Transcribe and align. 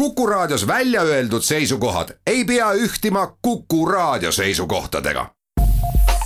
Kuku 0.00 0.26
Raadios 0.26 0.66
välja 0.66 1.02
öeldud 1.02 1.42
seisukohad 1.42 2.08
ei 2.26 2.44
pea 2.44 2.72
ühtima 2.72 3.36
Kuku 3.42 3.86
Raadio 3.86 4.32
seisukohtadega. 4.32 5.26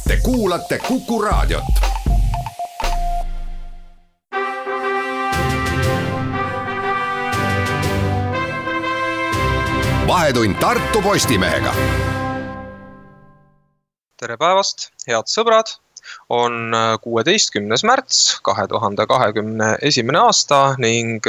Te 0.09 0.17
kuulate 0.23 0.79
Kuku 0.79 1.23
Raadiot. 1.23 1.65
vahetund 10.07 10.55
Tartu 10.55 11.03
Postimehega. 11.03 11.75
tere 14.21 14.37
päevast, 14.37 14.89
head 15.09 15.27
sõbrad 15.27 15.75
on 16.29 16.73
kuueteistkümnes 17.03 17.85
märts 17.85 18.39
kahe 18.43 18.69
tuhande 18.69 19.07
kahekümne 19.07 19.77
esimene 19.83 20.19
aasta 20.19 20.75
ning 20.79 21.27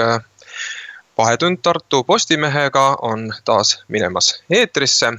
vahetund 1.17 1.57
Tartu 1.61 2.03
Postimehega 2.03 2.95
on 3.01 3.33
taas 3.45 3.83
minemas 3.87 4.43
eetrisse. 4.49 5.13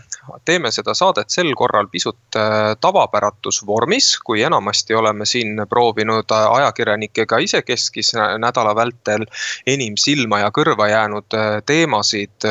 teeme 0.45 0.71
seda 0.71 0.95
saadet 0.95 1.30
sel 1.30 1.55
korral 1.55 1.87
pisut 1.88 2.37
äh, 2.37 2.77
tavapäratus 2.80 3.62
vormis, 3.66 4.19
kui 4.19 4.43
enamasti 4.43 4.95
oleme 4.95 5.27
siin 5.27 5.62
proovinud 5.71 6.30
äh, 6.33 6.52
ajakirjanikega 6.52 7.38
isekeskis 7.38 8.12
nädala 8.38 8.74
vältel 8.74 9.27
enim 9.66 9.97
silma 9.97 10.38
ja 10.38 10.51
kõrva 10.51 10.88
jäänud 10.91 11.35
äh, 11.35 11.62
teemasid 11.66 12.45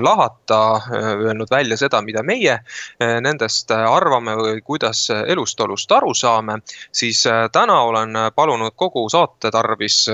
lahata, 0.00 0.80
öelnud 0.92 1.50
välja 1.50 1.76
seda, 1.76 2.00
mida 2.02 2.22
meie 2.22 2.58
nendest 3.00 3.70
arvame 3.70 4.36
või 4.38 4.60
kuidas 4.64 5.06
elust-olust 5.10 5.92
aru 5.92 6.14
saame. 6.14 6.58
siis 6.92 7.24
täna 7.52 7.80
olen 7.82 8.18
palunud 8.34 8.72
kogu 8.76 9.08
saate 9.10 9.50
tarvis 9.50 10.06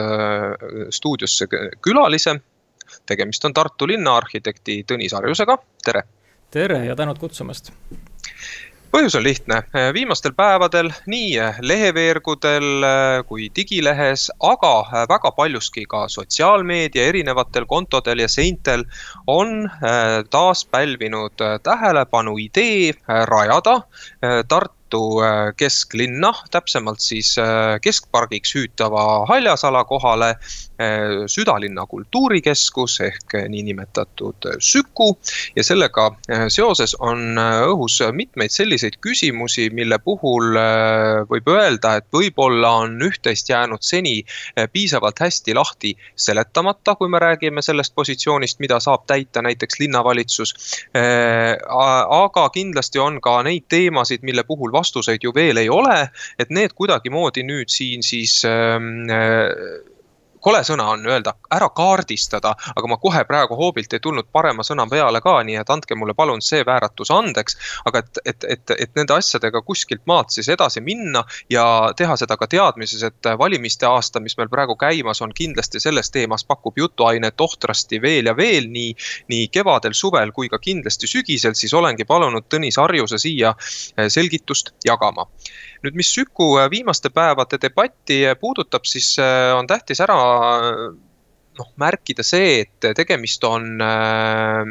stuudiosse 0.91 1.46
külalise 1.80 2.41
tegemist 3.06 3.45
on 3.45 3.55
Tartu 3.55 3.88
linnaarhitekti 3.91 4.83
Tõnis 4.88 5.15
Harjusega, 5.16 5.59
tere. 5.84 6.02
tere 6.51 6.84
ja 6.87 6.97
tänud 6.97 7.19
kutsumast! 7.19 7.73
Põhjus 8.93 9.15
on 9.16 9.23
lihtne, 9.24 9.63
viimastel 9.96 10.35
päevadel 10.37 10.90
nii 11.09 11.38
leheveergudel 11.65 12.85
kui 13.24 13.46
digilehes, 13.57 14.27
aga 14.45 15.07
väga 15.09 15.30
paljuski 15.32 15.87
ka 15.88 16.02
sotsiaalmeedia 16.12 17.07
erinevatel 17.09 17.65
kontodel 17.71 18.21
ja 18.21 18.29
seintel 18.29 18.85
on 19.27 19.65
äh, 19.65 20.21
taas 20.29 20.66
pälvinud 20.68 21.40
tähelepanu 21.65 22.37
idee 22.45 22.93
rajada 23.32 23.79
äh, 23.80 24.45
Tartu 24.45 24.82
Tartu 24.93 25.23
äh, 25.24 25.55
kesklinna, 25.57 26.32
täpsemalt 26.51 27.01
siis 27.01 27.38
äh, 27.38 27.80
keskpargiks 27.80 28.52
hüütava 28.55 29.24
haljasala 29.27 29.84
kohale 29.84 30.29
äh, 30.29 30.37
südalinna 31.27 31.87
kultuurikeskus 31.87 33.01
ehk 33.01 33.37
niinimetatud 33.49 34.49
Süku. 34.59 35.16
ja 35.57 35.65
sellega 35.65 36.11
seoses 36.49 36.95
on 37.01 37.39
õhus 37.39 38.01
mitmeid 38.13 38.51
selliseid 38.51 38.99
küsimusi, 39.05 39.71
mille 39.74 39.99
puhul 39.99 40.57
võib 41.30 41.49
öelda, 41.52 41.97
et 42.01 42.07
võib-olla 42.13 42.73
on 42.85 42.99
üht-teist 43.02 43.49
jäänud 43.49 43.83
seni 43.83 44.23
piisavalt 44.73 45.21
hästi 45.21 45.55
lahti 45.55 45.95
seletamata, 46.16 46.95
kui 46.95 47.09
me 47.09 47.21
räägime 47.23 47.63
sellest 47.63 47.95
positsioonist, 47.95 48.61
mida 48.61 48.80
saab 48.80 49.07
täita 49.07 49.43
näiteks 49.43 49.80
linnavalitsus. 49.80 50.55
aga 50.95 52.49
kindlasti 52.55 52.99
on 52.99 53.21
ka 53.21 53.43
neid 53.43 53.69
teemasid, 53.69 54.23
mille 54.23 54.45
puhul 54.45 54.73
vastuseid 54.73 55.23
ju 55.23 55.33
veel 55.35 55.57
ei 55.63 55.69
ole, 55.69 56.09
et 56.39 56.51
need 56.51 56.74
kuidagimoodi 56.77 57.45
nüüd 57.46 57.71
siin 57.73 58.02
siis 58.07 58.43
äh, 58.49 58.79
kole 60.43 60.62
sõna 60.66 60.88
on 60.93 61.07
öelda 61.07 61.35
ära 61.54 61.68
kaardistada, 61.74 62.54
aga 62.76 62.90
ma 62.90 62.98
kohe 63.02 63.23
praegu 63.29 63.57
hoobilt 63.59 63.93
ei 63.95 64.03
tulnud 64.03 64.28
parema 64.32 64.65
sõna 64.66 64.87
peale 64.91 65.22
ka, 65.25 65.37
nii 65.47 65.59
et 65.60 65.71
andke 65.71 65.97
mulle 65.99 66.15
palun 66.19 66.43
see 66.43 66.65
vääratus 66.66 67.12
andeks. 67.15 67.56
aga 67.87 68.03
et, 68.03 68.21
et, 68.25 68.44
et, 68.56 68.75
et 68.87 68.94
nende 68.99 69.15
asjadega 69.15 69.62
kuskilt 69.62 70.03
maalt 70.06 70.34
siis 70.34 70.49
edasi 70.53 70.81
minna 70.81 71.25
ja 71.50 71.65
teha 71.97 72.17
seda 72.21 72.37
ka 72.37 72.47
teadmises, 72.50 73.03
et 73.06 73.31
valimiste 73.39 73.87
aasta, 73.87 74.21
mis 74.21 74.37
meil 74.39 74.50
praegu 74.53 74.77
käimas 74.77 75.22
on, 75.22 75.34
kindlasti 75.34 75.81
selles 75.81 76.11
teemas 76.11 76.44
pakub 76.44 76.78
jutuainet 76.78 77.41
ohtrasti 77.41 78.03
veel 78.03 78.31
ja 78.31 78.37
veel 78.37 78.69
nii, 78.72 78.94
nii 79.33 79.49
kevadel, 79.49 79.94
suvel 79.94 80.33
kui 80.33 80.50
ka 80.53 80.59
kindlasti 80.59 81.11
sügisel, 81.11 81.55
siis 81.59 81.75
olengi 81.75 82.05
palunud 82.09 82.49
Tõnis 82.53 82.78
Harjuse 82.81 83.19
siia 83.22 83.55
selgitust 84.09 84.75
jagama 84.84 85.28
nüüd, 85.82 85.97
mis 85.98 86.12
Süku 86.15 86.56
äh, 86.60 86.69
viimaste 86.70 87.10
päevade 87.10 87.59
debatti 87.62 88.22
puudutab, 88.41 88.87
siis 88.88 89.15
äh, 89.19 89.53
on 89.56 89.66
tähtis 89.70 90.00
ära 90.00 90.19
noh, 91.59 91.69
märkida 91.81 92.25
see, 92.25 92.63
et 92.63 92.87
tegemist 92.97 93.45
on 93.45 93.81
äh, 93.85 94.63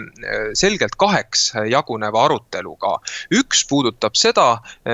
selgelt 0.57 0.97
kaheks 0.99 1.51
jaguneva 1.69 2.25
aruteluga. 2.25 2.95
üks 3.37 3.63
puudutab 3.69 4.17
seda, 4.17 4.47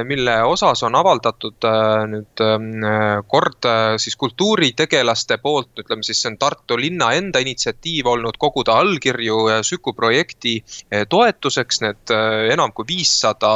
mille 0.07 0.35
osas 0.47 0.83
on 0.87 0.97
avaldatud 0.99 1.67
äh, 1.67 2.03
nüüd 2.11 2.43
äh, 2.43 3.21
kord 3.27 3.67
siis 4.01 4.15
kultuuritegelaste 4.19 5.39
poolt, 5.43 5.71
ütleme 5.79 6.05
siis 6.05 6.21
see 6.21 6.31
on 6.31 6.37
Tartu 6.41 6.77
linna 6.79 7.11
enda 7.17 7.39
initsiatiiv 7.43 8.07
olnud 8.13 8.37
koguda 8.39 8.77
allkirju 8.81 9.37
Süku 9.65 9.93
projekti 9.97 10.57
toetuseks. 11.09 11.81
Need 11.81 12.11
enam 12.53 12.71
kui 12.75 12.85
viissada 12.87 13.49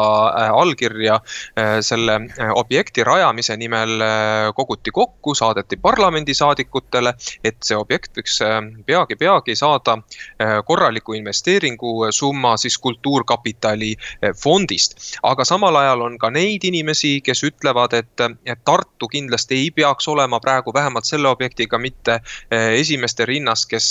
allkirja 0.62 1.18
selle 1.86 2.18
objekti 2.56 3.04
rajamise 3.06 3.56
nimel 3.60 4.04
koguti 4.58 4.94
kokku, 4.94 5.36
saadeti 5.38 5.78
parlamendisaadikutele, 5.82 7.14
et 7.44 7.60
see 7.66 7.78
objekt 7.78 8.21
peagi-peagi 8.86 9.52
äh, 9.52 9.56
saada 9.58 9.98
äh, 9.98 10.64
korraliku 10.66 11.14
investeeringusumma 11.14 12.58
siis 12.58 12.78
Kultuurkapitali 12.78 13.96
äh, 13.96 14.32
fondist. 14.44 15.18
aga 15.24 15.46
samal 15.46 15.76
ajal 15.76 16.02
on 16.02 16.18
ka 16.18 16.30
neid 16.30 16.64
inimesi, 16.64 17.22
kes 17.22 17.44
ütlevad, 17.44 17.94
et, 17.94 18.26
et 18.46 18.64
Tartu 18.66 19.08
kindlasti 19.08 19.56
ei 19.56 19.72
peaks 19.72 20.08
olema 20.08 20.40
praegu 20.40 20.74
vähemalt 20.74 21.06
selle 21.06 21.28
objektiga 21.28 21.78
mitte 21.78 22.20
esimeste 22.52 23.26
rinnas, 23.26 23.66
kes, 23.66 23.88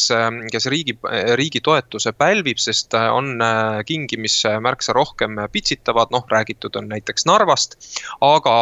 kes 0.53 0.67
riigi, 0.67 0.97
riigi 1.37 1.61
toetuse 1.61 2.13
pälvib, 2.13 2.59
sest 2.59 2.95
on 2.95 3.41
kingi, 3.87 4.17
mis 4.17 4.37
märksa 4.61 4.93
rohkem 4.93 5.39
pitsitavad, 5.53 6.13
noh 6.15 6.27
räägitud 6.31 6.77
on 6.77 6.89
näiteks 6.89 7.27
Narvast, 7.27 7.77
aga 8.21 8.55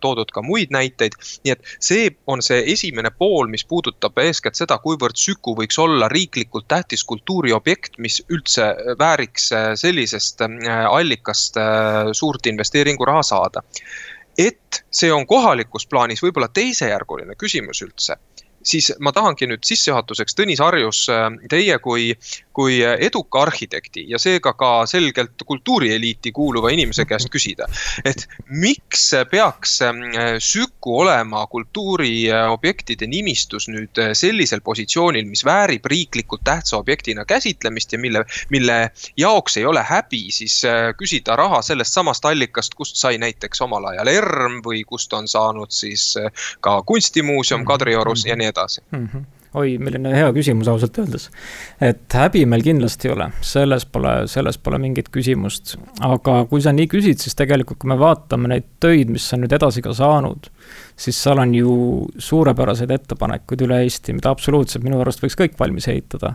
toodud 0.00 0.32
ka 0.32 0.42
muid 0.42 0.72
näiteid. 0.74 1.16
nii 1.44 1.52
et 1.52 1.76
see 1.80 2.10
on 2.26 2.42
see 2.42 2.62
esimene 2.72 3.10
pool, 3.10 3.48
mis 3.48 3.64
puudutab 3.64 4.18
eeskätt 4.22 4.58
seda, 4.58 4.78
kuivõrd 4.82 5.01
kuivõrd 5.02 5.18
Süku 5.18 5.56
võiks 5.58 5.78
olla 5.82 6.06
riiklikult 6.08 6.68
tähtis 6.70 7.02
kultuuriobjekt, 7.04 7.98
mis 7.98 8.20
üldse 8.30 8.68
vääriks 8.98 9.50
äh, 9.52 9.72
sellisest 9.74 10.40
äh, 10.46 10.86
allikast 10.86 11.56
äh, 11.58 12.12
suurt 12.12 12.46
investeeringuraha 12.46 13.22
saada. 13.22 13.62
et 14.38 14.84
see 14.90 15.10
on 15.12 15.26
kohalikus 15.26 15.84
plaanis 15.86 16.22
võib-olla 16.22 16.48
teisejärguline 16.48 17.34
küsimus 17.36 17.82
üldse 17.84 18.16
siis 18.62 18.92
ma 19.00 19.12
tahangi 19.12 19.46
nüüd 19.50 19.64
sissejuhatuseks, 19.66 20.36
Tõnis 20.38 20.60
Harjus, 20.62 21.04
teie 21.50 21.78
kui, 21.82 22.12
kui 22.54 22.80
eduka 22.82 23.42
arhitekti 23.46 24.04
ja 24.10 24.20
seega 24.22 24.54
ka 24.58 24.70
selgelt 24.90 25.42
kultuurieliiti 25.46 26.32
kuuluva 26.32 26.72
inimese 26.74 27.04
käest 27.08 27.30
küsida. 27.32 27.66
et 28.04 28.26
miks 28.48 29.10
peaks 29.30 29.78
Süku 30.38 30.98
olema 31.00 31.46
kultuuriobjektide 31.46 33.06
nimistus 33.06 33.68
nüüd 33.68 33.98
sellisel 34.18 34.60
positsioonil, 34.60 35.26
mis 35.26 35.44
väärib 35.44 35.86
riiklikult 35.86 36.44
tähtsa 36.44 36.76
objektina 36.76 37.24
käsitlemist 37.24 37.92
ja 37.92 37.98
mille, 37.98 38.24
mille 38.50 38.78
jaoks 39.16 39.56
ei 39.56 39.66
ole 39.66 39.82
häbi 39.82 40.24
siis 40.30 40.62
küsida 40.98 41.36
raha 41.36 41.62
sellest 41.62 41.92
samast 41.94 42.24
allikast, 42.24 42.74
kust 42.74 42.96
sai 42.96 43.18
näiteks 43.18 43.60
omal 43.64 43.90
ajal 43.92 44.08
ERM 44.12 44.60
või 44.64 44.84
kust 44.86 45.12
on 45.12 45.28
saanud 45.28 45.70
siis 45.70 46.14
ka 46.60 46.82
kunstimuuseum 46.86 47.64
Kadriorus 47.64 48.26
ja 48.26 48.36
nii 48.36 48.46
edasi 48.46 48.51
mm. 48.90 49.06
-hmm 49.06 49.30
oi, 49.58 49.74
milline 49.82 50.12
hea 50.16 50.28
küsimus 50.32 50.68
ausalt 50.70 50.96
öeldes. 51.02 51.28
et 51.80 52.16
häbi 52.16 52.44
meil 52.48 52.64
kindlasti 52.64 53.08
ei 53.08 53.14
ole, 53.14 53.28
selles 53.44 53.84
pole, 53.92 54.12
selles 54.30 54.58
pole 54.58 54.78
mingit 54.80 55.10
küsimust. 55.12 55.76
aga 56.00 56.38
kui 56.50 56.62
sa 56.64 56.72
nii 56.72 56.88
küsid, 56.90 57.20
siis 57.20 57.36
tegelikult, 57.38 57.82
kui 57.82 57.92
me 57.92 57.98
vaatame 58.00 58.48
neid 58.52 58.68
töid, 58.80 59.12
mis 59.12 59.26
on 59.36 59.44
nüüd 59.44 59.52
edasi 59.56 59.84
ka 59.84 59.92
saanud, 59.96 60.48
siis 60.96 61.20
seal 61.20 61.42
on 61.42 61.54
ju 61.56 61.76
suurepäraseid 62.30 62.94
ettepanekuid 62.96 63.66
üle 63.66 63.82
Eesti, 63.84 64.16
mida 64.16 64.32
absoluutselt 64.32 64.86
minu 64.86 65.00
arust 65.02 65.22
võiks 65.24 65.36
kõik 65.38 65.58
valmis 65.60 65.88
ehitada. 65.92 66.34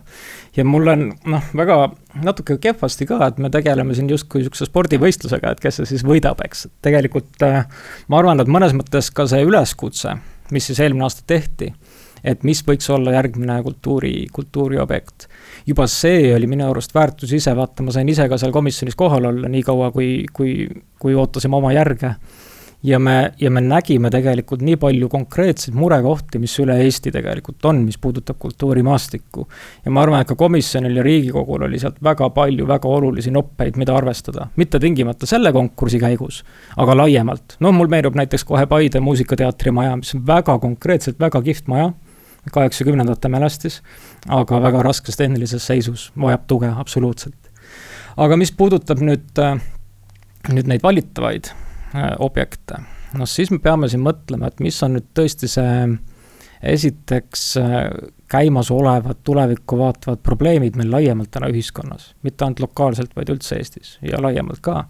ja 0.56 0.66
mul 0.66 0.94
on 0.94 1.10
noh, 1.26 1.52
väga 1.58 1.80
natuke 2.22 2.60
kehvasti 2.62 3.10
ka, 3.10 3.22
et 3.28 3.42
me 3.42 3.50
tegeleme 3.54 3.98
siin 3.98 4.10
justkui 4.14 4.46
sihukese 4.46 4.70
spordivõistlusega, 4.70 5.56
et 5.56 5.64
kes 5.64 5.82
see 5.82 5.94
siis 5.96 6.06
võidab, 6.06 6.42
eks. 6.46 6.68
tegelikult 6.86 7.46
äh, 7.46 7.64
ma 8.08 8.22
arvan, 8.22 8.42
et 8.44 8.52
mõnes 8.52 8.78
mõttes 8.78 9.10
ka 9.14 9.26
see 9.30 9.46
üleskutse, 9.46 10.20
mis 10.54 10.70
siis 10.70 10.86
eelmine 10.86 11.10
aasta 11.10 11.26
tehti 11.28 11.74
et 12.24 12.44
mis 12.48 12.62
võiks 12.66 12.90
olla 12.94 13.14
järgmine 13.18 13.60
kultuuri, 13.64 14.14
kultuuriobjekt. 14.34 15.28
juba 15.68 15.88
see 15.92 16.34
oli 16.36 16.48
minu 16.48 16.70
arust 16.70 16.96
väärtus 16.96 17.34
ise, 17.34 17.54
vaata, 17.56 17.84
ma 17.84 17.94
sain 17.96 18.10
ise 18.10 18.28
ka 18.30 18.40
seal 18.40 18.56
komisjonis 18.56 18.98
kohal 18.98 19.30
olla 19.32 19.52
nii 19.52 19.64
kaua, 19.64 19.92
kui, 19.92 20.26
kui, 20.34 20.60
kui 21.00 21.16
ootasime 21.16 21.58
oma 21.58 21.74
järge. 21.76 22.16
ja 22.84 23.00
me, 23.00 23.34
ja 23.42 23.50
me 23.52 23.62
nägime 23.62 24.10
tegelikult 24.14 24.62
nii 24.62 24.78
palju 24.78 25.08
konkreetseid 25.10 25.76
murekohti, 25.76 26.40
mis 26.40 26.54
üle 26.62 26.76
Eesti 26.84 27.12
tegelikult 27.12 27.66
on, 27.66 27.82
mis 27.86 27.98
puudutab 27.98 28.38
kultuurimaastikku. 28.40 29.48
ja 29.86 29.92
ma 29.92 30.02
arvan, 30.02 30.22
et 30.22 30.28
ka 30.28 30.36
komisjonil 30.36 31.02
ja 31.02 31.04
Riigikogul 31.04 31.66
oli 31.68 31.80
sealt 31.80 32.02
väga 32.04 32.30
palju 32.30 32.68
väga 32.68 32.88
olulisi 32.88 33.34
noppeid, 33.34 33.78
mida 33.78 33.96
arvestada, 33.98 34.48
mitte 34.56 34.80
tingimata 34.80 35.26
selle 35.26 35.52
konkursi 35.54 36.00
käigus, 36.00 36.44
aga 36.78 36.98
laiemalt. 37.04 37.58
no 37.60 37.72
mul 37.72 37.90
meenub 37.92 38.16
näiteks 38.16 38.46
kohe 38.46 38.66
Paide 38.66 39.00
Muusikateatri 39.00 39.72
maja, 39.72 39.96
mis 39.96 40.16
on 40.16 40.28
väga 40.28 40.60
konkreetselt 40.60 41.20
väga 41.20 41.42
kihvt 41.42 41.68
maja 41.68 41.94
kaheksakümnendate 42.54 43.30
mälestis, 43.32 43.82
aga 44.28 44.62
väga 44.64 44.84
raskes 44.88 45.20
tehnilises 45.20 45.66
seisus, 45.68 46.12
vajab 46.20 46.48
tuge 46.48 46.74
absoluutselt. 46.74 47.52
aga 48.18 48.38
mis 48.38 48.52
puudutab 48.52 49.02
nüüd, 49.04 49.42
nüüd 50.50 50.70
neid 50.70 50.84
valitavaid 50.84 51.54
Äh, 51.96 52.16
objekte. 52.20 52.82
noh, 53.16 53.28
siis 53.30 53.48
me 53.54 53.62
peame 53.64 53.88
siin 53.88 54.02
mõtlema, 54.04 54.50
et 54.52 54.60
mis 54.60 54.76
on 54.84 54.98
nüüd 54.98 55.06
tõesti 55.16 55.48
see 55.48 55.86
esiteks 56.68 57.44
äh, 57.62 57.78
käimasolevad 58.28 59.22
tulevikku 59.26 59.78
vaatavad 59.80 60.20
probleemid 60.26 60.76
meil 60.76 60.92
laiemalt 60.92 61.32
täna 61.32 61.48
ühiskonnas, 61.54 62.12
mitte 62.28 62.44
ainult 62.44 62.66
lokaalselt, 62.66 63.16
vaid 63.16 63.32
üldse 63.32 63.56
Eestis 63.56 63.96
ja 64.04 64.20
laiemalt 64.22 64.60
ka. 64.66 64.82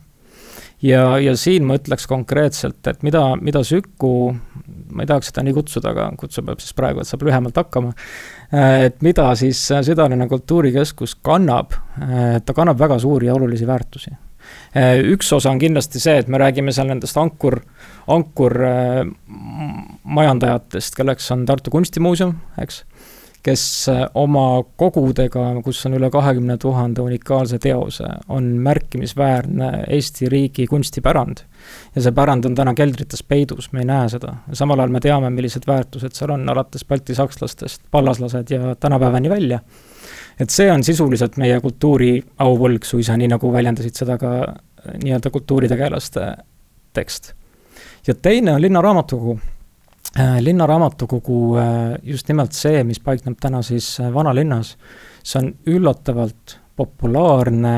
Ja, 0.81 1.19
ja 1.19 1.35
siin 1.37 1.65
ma 1.67 1.75
ütleks 1.79 2.07
konkreetselt, 2.09 2.87
et 2.87 3.03
mida, 3.05 3.35
mida 3.41 3.63
Süku, 3.65 4.35
ma 4.93 5.03
ei 5.03 5.07
tahaks 5.09 5.27
seda 5.31 5.41
nii 5.45 5.55
kutsuda, 5.57 5.87
aga 5.93 6.03
kutsume 6.19 6.51
siis 6.61 6.73
praegu, 6.77 6.99
et 7.01 7.07
saab 7.09 7.21
lühemalt 7.27 7.57
hakkama, 7.57 7.89
et 8.85 8.97
mida 9.05 9.25
siis 9.39 9.59
Südalinna 9.87 10.25
kultuurikeskus 10.31 11.11
kannab, 11.25 11.67
ta 12.45 12.51
kannab 12.55 12.77
väga 12.79 12.97
suuri 13.03 13.25
ja 13.29 13.33
olulisi 13.35 13.65
väärtusi. 13.67 14.11
Üks 15.11 15.27
osa 15.33 15.51
on 15.51 15.59
kindlasti 15.59 15.99
see, 15.99 16.17
et 16.21 16.27
me 16.31 16.37
räägime 16.39 16.71
seal 16.75 16.87
nendest 16.87 17.17
ankur, 17.19 17.55
ankurmajandajatest, 18.13 20.91
äh, 20.93 20.97
kelleks 21.01 21.31
on 21.35 21.45
Tartu 21.49 21.69
Kunstimuuseum, 21.73 22.33
eks 22.61 22.75
kes 23.47 23.63
äh, 23.91 24.03
oma 24.19 24.63
kogudega, 24.79 25.45
kus 25.63 25.79
on 25.87 25.95
üle 25.95 26.09
kahekümne 26.11 26.57
tuhande 26.59 27.03
unikaalse 27.03 27.59
teose, 27.63 28.09
on 28.33 28.49
märkimisväärne 28.65 29.71
Eesti 29.87 30.29
riigi 30.29 30.67
kunstipärand. 30.67 31.45
ja 31.95 32.01
see 32.03 32.11
pärand 32.11 32.45
on 32.45 32.55
täna 32.55 32.73
keldrites 32.75 33.23
peidus, 33.23 33.71
me 33.71 33.85
ei 33.85 33.89
näe 33.89 34.09
seda. 34.11 34.35
samal 34.53 34.83
ajal 34.83 34.95
me 34.95 35.03
teame, 35.03 35.31
millised 35.33 35.67
väärtused 35.67 36.17
seal 36.17 36.35
on, 36.35 36.49
alates 36.49 36.85
baltisakslastest, 36.85 37.81
pallaslased 37.91 38.51
ja 38.51 38.75
tänapäevani 38.75 39.29
välja 39.29 39.61
et 40.39 40.53
see 40.53 40.69
on 40.71 40.83
sisuliselt 40.85 41.37
meie 41.41 41.59
kultuuri 41.61 42.11
auvõlg 42.43 42.85
suisa, 42.85 43.17
nii 43.17 43.31
nagu 43.31 43.51
väljendasid 43.53 43.97
seda 44.03 44.17
ka 44.21 44.33
äh, 44.43 44.97
nii-öelda 45.03 45.31
kultuuritegelaste 45.33 46.31
tekst. 46.93 47.33
ja 48.07 48.15
teine 48.15 48.53
on 48.53 48.61
Linnaraamatukogu. 48.61 49.39
Äh, 50.15 50.37
linnaraamatukogu 50.41 51.57
äh, 51.57 51.65
just 52.03 52.29
nimelt 52.31 52.55
see, 52.55 52.83
mis 52.87 53.01
paikneb 53.03 53.35
täna 53.41 53.61
siis 53.65 53.97
vanalinnas, 54.13 54.77
see 55.23 55.41
on 55.41 55.51
üllatavalt 55.67 56.59
populaarne 56.77 57.77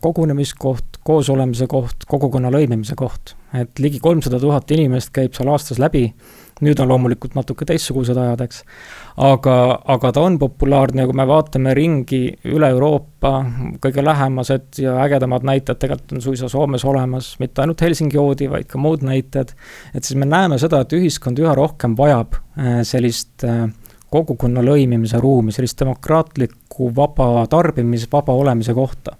kogunemiskoht, 0.00 1.02
koosolemise 1.04 1.66
koht, 1.68 2.06
kogukonna 2.08 2.48
lõimimise 2.48 2.94
koht. 2.96 3.34
et 3.52 3.78
ligi 3.78 3.98
kolmsada 4.00 4.38
tuhat 4.40 4.70
inimest 4.72 5.10
käib 5.12 5.34
seal 5.36 5.50
aastas 5.52 5.78
läbi 5.78 6.06
nüüd 6.64 6.80
on 6.82 6.90
loomulikult 6.90 7.36
natuke 7.38 7.66
teistsugused 7.68 8.18
ajad, 8.20 8.44
eks. 8.44 8.62
Aga, 9.16 9.56
aga 9.94 10.12
ta 10.12 10.22
on 10.24 10.38
populaarne 10.38 11.04
ja 11.04 11.08
kui 11.10 11.18
me 11.18 11.26
vaatame 11.28 11.74
ringi 11.76 12.22
üle 12.50 12.70
Euroopa, 12.74 13.32
kõige 13.82 14.04
lähemased 14.04 14.80
ja 14.84 14.96
ägedamad 15.04 15.46
näited 15.46 15.80
tegelikult 15.80 16.16
on 16.16 16.24
suisa 16.24 16.48
Soomes 16.48 16.84
olemas, 16.88 17.32
mitte 17.42 17.64
ainult 17.64 17.82
Helsingi 17.84 18.20
oodi, 18.20 18.50
vaid 18.50 18.68
ka 18.70 18.78
muud 18.78 19.04
näited. 19.06 19.54
et 19.94 20.04
siis 20.04 20.18
me 20.18 20.26
näeme 20.26 20.58
seda, 20.58 20.80
et 20.80 20.92
ühiskond 20.96 21.38
üha 21.38 21.54
rohkem 21.54 21.96
vajab 21.98 22.36
äh, 22.36 22.82
sellist 22.86 23.44
äh, 23.44 23.66
kogukonna 24.10 24.62
lõimimise 24.66 25.20
ruumi, 25.22 25.52
sellist 25.54 25.78
demokraatlikku 25.80 26.90
vaba 26.94 27.46
tarbimis, 27.50 28.08
vaba 28.12 28.34
olemise 28.34 28.74
kohta 28.74 29.16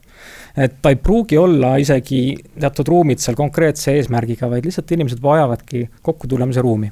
et 0.57 0.81
ta 0.83 0.91
ei 0.91 0.97
pruugi 0.99 1.39
olla 1.39 1.77
isegi 1.81 2.35
teatud 2.61 2.89
ruumid 2.89 3.23
seal 3.23 3.37
konkreetse 3.39 3.95
eesmärgiga, 3.95 4.51
vaid 4.51 4.67
lihtsalt 4.67 4.91
inimesed 4.97 5.23
vajavadki 5.23 5.87
kokkutulemise 6.03 6.65
ruumi 6.65 6.91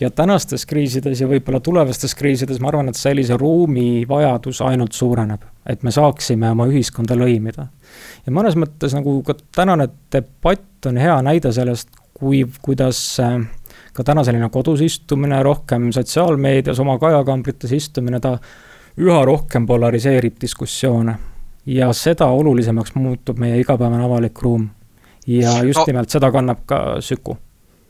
ja 0.00 0.10
tänastes 0.10 0.66
kriisides 0.66 1.20
ja 1.20 1.28
võib-olla 1.28 1.60
tulevastes 1.60 2.14
kriisides 2.14 2.60
ma 2.62 2.70
arvan, 2.70 2.90
et 2.90 2.98
sellise 2.98 3.36
ruumi 3.38 4.04
vajadus 4.08 4.60
ainult 4.62 4.94
suureneb, 4.94 5.42
et 5.66 5.82
me 5.82 5.90
saaksime 5.94 6.50
oma 6.54 6.68
ühiskonda 6.70 7.16
lõimida. 7.18 7.66
ja 8.26 8.32
mõnes 8.32 8.56
mõttes 8.56 8.94
nagu 8.94 9.20
ka 9.26 9.34
tänane 9.54 9.88
debatt 10.12 10.86
on 10.86 10.96
hea 10.96 11.16
näide 11.22 11.52
sellest, 11.52 11.90
kui, 12.14 12.44
kuidas 12.62 13.00
äh, 13.22 13.40
ka 13.92 14.04
täna 14.04 14.24
selline 14.24 14.50
kodus 14.54 14.80
istumine, 14.80 15.42
rohkem 15.42 15.90
sotsiaalmeedias 15.92 16.78
oma 16.78 16.98
kajakambrites 16.98 17.72
istumine, 17.72 18.20
ta 18.20 18.38
üha 18.98 19.24
rohkem 19.24 19.66
polariseerib 19.66 20.38
diskussioone. 20.40 21.18
ja 21.66 21.92
seda 21.92 22.26
olulisemaks 22.26 22.94
muutub 22.94 23.38
meie 23.38 23.58
igapäevane 23.60 24.04
avalik 24.04 24.42
ruum. 24.42 24.68
ja 25.26 25.62
just 25.64 25.78
no. 25.78 25.84
nimelt 25.86 26.10
seda 26.10 26.32
kannab 26.32 26.64
ka 26.66 27.00
Süku 27.00 27.36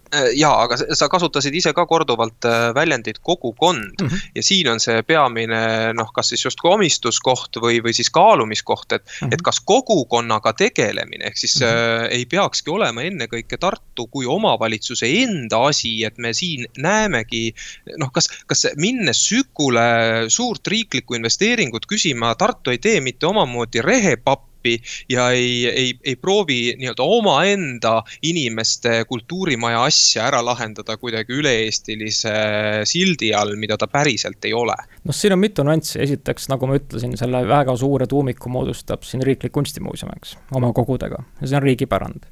Äh, 0.08 0.30
jaa, 0.40 0.62
aga 0.64 0.76
sa 0.96 1.08
kasutasid 1.12 1.52
ise 1.58 1.74
ka 1.76 1.84
korduvalt 1.88 2.46
äh, 2.48 2.70
väljendit 2.76 3.18
kogukond 3.20 4.00
mm 4.00 4.06
-hmm. 4.06 4.20
ja 4.34 4.42
siin 4.42 4.68
on 4.72 4.80
see 4.80 5.02
peamine 5.02 5.92
noh, 5.92 6.08
kas 6.16 6.30
siis 6.32 6.44
justkui 6.44 6.70
omistuskoht 6.72 7.58
või, 7.60 7.82
või 7.84 7.92
siis 7.92 8.08
kaalumiskoht, 8.10 8.92
et 8.92 9.04
mm, 9.04 9.26
-hmm. 9.26 9.34
et 9.34 9.42
kas 9.44 9.60
kogukonnaga 9.60 10.52
tegelemine 10.52 11.28
ehk 11.28 11.36
siis 11.36 11.60
mm 11.60 11.66
-hmm. 11.66 12.06
äh, 12.06 12.16
ei 12.16 12.24
peakski 12.26 12.70
olema 12.70 13.02
ennekõike 13.02 13.58
Tartu 13.60 14.06
kui 14.06 14.26
omavalitsuse 14.26 15.06
enda 15.22 15.60
asi, 15.66 16.04
et 16.04 16.18
me 16.18 16.32
siin 16.32 16.64
näemegi 16.78 17.52
noh, 17.98 18.12
kas, 18.12 18.28
kas 18.46 18.66
minnes 18.76 19.28
Sükule 19.28 20.24
suurt 20.28 20.66
riiklikku 20.66 21.14
investeeringut 21.14 21.86
küsima, 21.86 22.34
Tartu 22.34 22.70
ei 22.70 22.78
tee 22.78 23.00
mitte 23.00 23.26
omamoodi 23.26 23.82
rehepappi 23.82 24.47
appi 24.58 24.82
ja 25.08 25.30
ei, 25.30 25.66
ei, 25.66 25.98
ei 26.04 26.16
proovi 26.16 26.74
nii-öelda 26.78 27.02
omaenda 27.02 28.02
inimeste 28.22 29.04
kultuurimaja 29.08 29.84
asja 29.84 30.26
ära 30.28 30.42
lahendada 30.44 30.96
kuidagi 30.96 31.32
üle-eestilise 31.38 32.84
sildi 32.84 33.32
all, 33.34 33.56
mida 33.56 33.76
ta 33.78 33.86
päriselt 33.86 34.44
ei 34.44 34.54
ole. 34.54 34.76
noh, 35.04 35.14
siin 35.14 35.32
on 35.32 35.38
mitu 35.38 35.64
nüanssi, 35.64 36.00
esiteks 36.02 36.48
nagu 36.48 36.66
ma 36.66 36.78
ütlesin, 36.78 37.16
selle 37.18 37.44
väga 37.48 37.76
suure 37.76 38.06
tuumiku 38.06 38.50
moodustab 38.50 39.06
siin 39.06 39.22
Riiklik 39.22 39.52
Kunstimuuseum, 39.52 40.12
eks, 40.16 40.36
oma 40.54 40.72
kogudega. 40.72 41.22
Ja 41.40 41.46
see 41.46 41.56
on 41.58 41.64
riigipärand. 41.64 42.28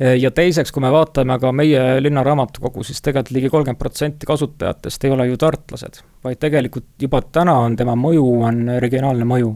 Ja 0.00 0.30
teiseks, 0.32 0.70
kui 0.72 0.80
me 0.80 0.88
vaatame 0.88 1.34
ka 1.42 1.50
meie 1.52 1.80
linna 2.00 2.22
raamatukogu, 2.24 2.80
siis 2.88 3.02
tegelikult 3.04 3.34
ligi 3.36 3.50
kolmkümmend 3.52 3.78
protsenti 3.78 4.28
kasutajatest 4.28 5.04
ei 5.04 5.12
ole 5.12 5.26
ju 5.28 5.36
tartlased, 5.40 6.00
vaid 6.24 6.40
tegelikult 6.40 6.88
juba 7.02 7.20
täna 7.20 7.58
on 7.66 7.76
tema 7.76 7.92
mõju, 8.00 8.24
on 8.48 8.62
regionaalne 8.80 9.28
mõju 9.28 9.50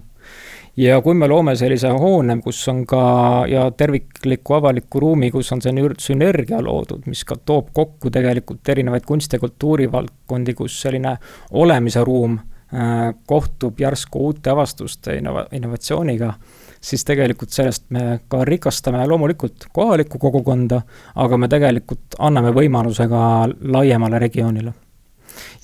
ja 0.76 0.98
kui 1.02 1.14
me 1.14 1.28
loome 1.30 1.54
sellise 1.58 1.90
hoone, 1.94 2.38
kus 2.42 2.62
on 2.70 2.82
ka 2.88 3.02
ja 3.50 3.66
tervikliku 3.76 4.58
avaliku 4.58 5.02
ruumi, 5.02 5.30
kus 5.34 5.52
on 5.54 5.62
see 5.62 5.90
sünergia 6.02 6.60
loodud, 6.62 7.06
mis 7.06 7.24
ka 7.24 7.36
toob 7.36 7.70
kokku 7.72 8.10
tegelikult 8.10 8.68
erinevaid 8.68 9.06
kunsti- 9.06 9.38
ja 9.38 9.44
kultuurivaldkondi, 9.44 10.54
kus 10.54 10.80
selline 10.82 11.16
olemise 11.52 12.04
ruum 12.04 12.38
äh, 12.38 13.14
kohtub 13.26 13.80
järsku 13.80 14.26
uute 14.26 14.50
avastuste 14.50 15.18
innova-, 15.20 15.46
innovatsiooniga, 15.52 16.32
siis 16.80 17.04
tegelikult 17.04 17.50
sellest 17.54 17.86
me 17.94 18.20
ka 18.28 18.44
rikastame 18.44 19.06
loomulikult 19.06 19.68
kohalikku 19.72 20.18
kogukonda, 20.18 20.82
aga 21.14 21.38
me 21.38 21.48
tegelikult 21.48 22.18
anname 22.18 22.50
võimaluse 22.56 23.06
ka 23.08 23.46
laiemale 23.62 24.18
regioonile. 24.18 24.74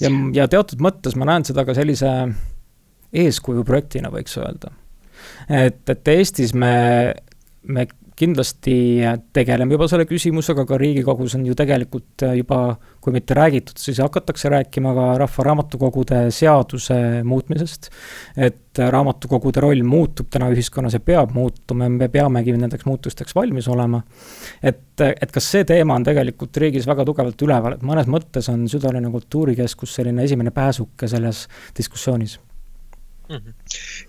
ja, 0.00 0.11
ja 0.34 0.49
teatud 0.49 0.80
mõttes 0.80 1.16
ma 1.16 1.26
näen 1.32 1.44
seda 1.44 1.66
ka 1.66 1.75
sellise 1.75 2.12
eeskujuprojektina, 3.11 4.11
võiks 4.14 4.38
öelda 4.38 4.70
et, 5.48 5.82
et 5.88 6.12
Eestis 6.14 6.54
me, 6.54 6.74
me 7.62 7.86
kindlasti 8.20 8.74
tegeleme 9.32 9.74
juba 9.74 9.86
selle 9.88 10.04
küsimusega, 10.08 10.66
ka 10.68 10.78
Riigikogus 10.80 11.36
on 11.38 11.46
ju 11.48 11.54
tegelikult 11.56 12.24
juba, 12.36 12.58
kui 13.00 13.14
mitte 13.14 13.36
räägitud, 13.36 13.80
siis 13.80 14.00
hakatakse 14.02 14.50
rääkima 14.52 14.92
ka 14.96 15.06
rahvaraamatukogude 15.22 16.26
seaduse 16.34 16.98
muutmisest. 17.24 17.88
et 18.36 18.80
raamatukogude 18.94 19.60
roll 19.64 19.82
muutub 19.82 20.28
täna 20.30 20.50
ühiskonnas 20.52 20.94
ja 20.94 21.00
peab 21.02 21.32
muutuma 21.34 21.88
ja 21.88 21.94
me 21.94 22.08
peamegi 22.08 22.52
nendeks 22.54 22.86
muutusteks 22.86 23.34
valmis 23.34 23.68
olema. 23.68 24.02
et, 24.62 25.00
et 25.00 25.32
kas 25.32 25.50
see 25.56 25.64
teema 25.64 25.96
on 25.96 26.04
tegelikult 26.04 26.60
riigis 26.60 26.86
väga 26.86 27.08
tugevalt 27.08 27.48
üleval, 27.48 27.78
et 27.78 27.82
mõnes 27.86 28.10
mõttes 28.10 28.52
on 28.52 28.68
Südalinna 28.68 29.10
kultuurikeskus 29.10 29.96
selline 29.96 30.28
esimene 30.28 30.52
pääsuke 30.54 31.08
selles 31.08 31.46
diskussioonis 31.78 32.38
mm. 33.30 33.37
-hmm. 33.37 33.54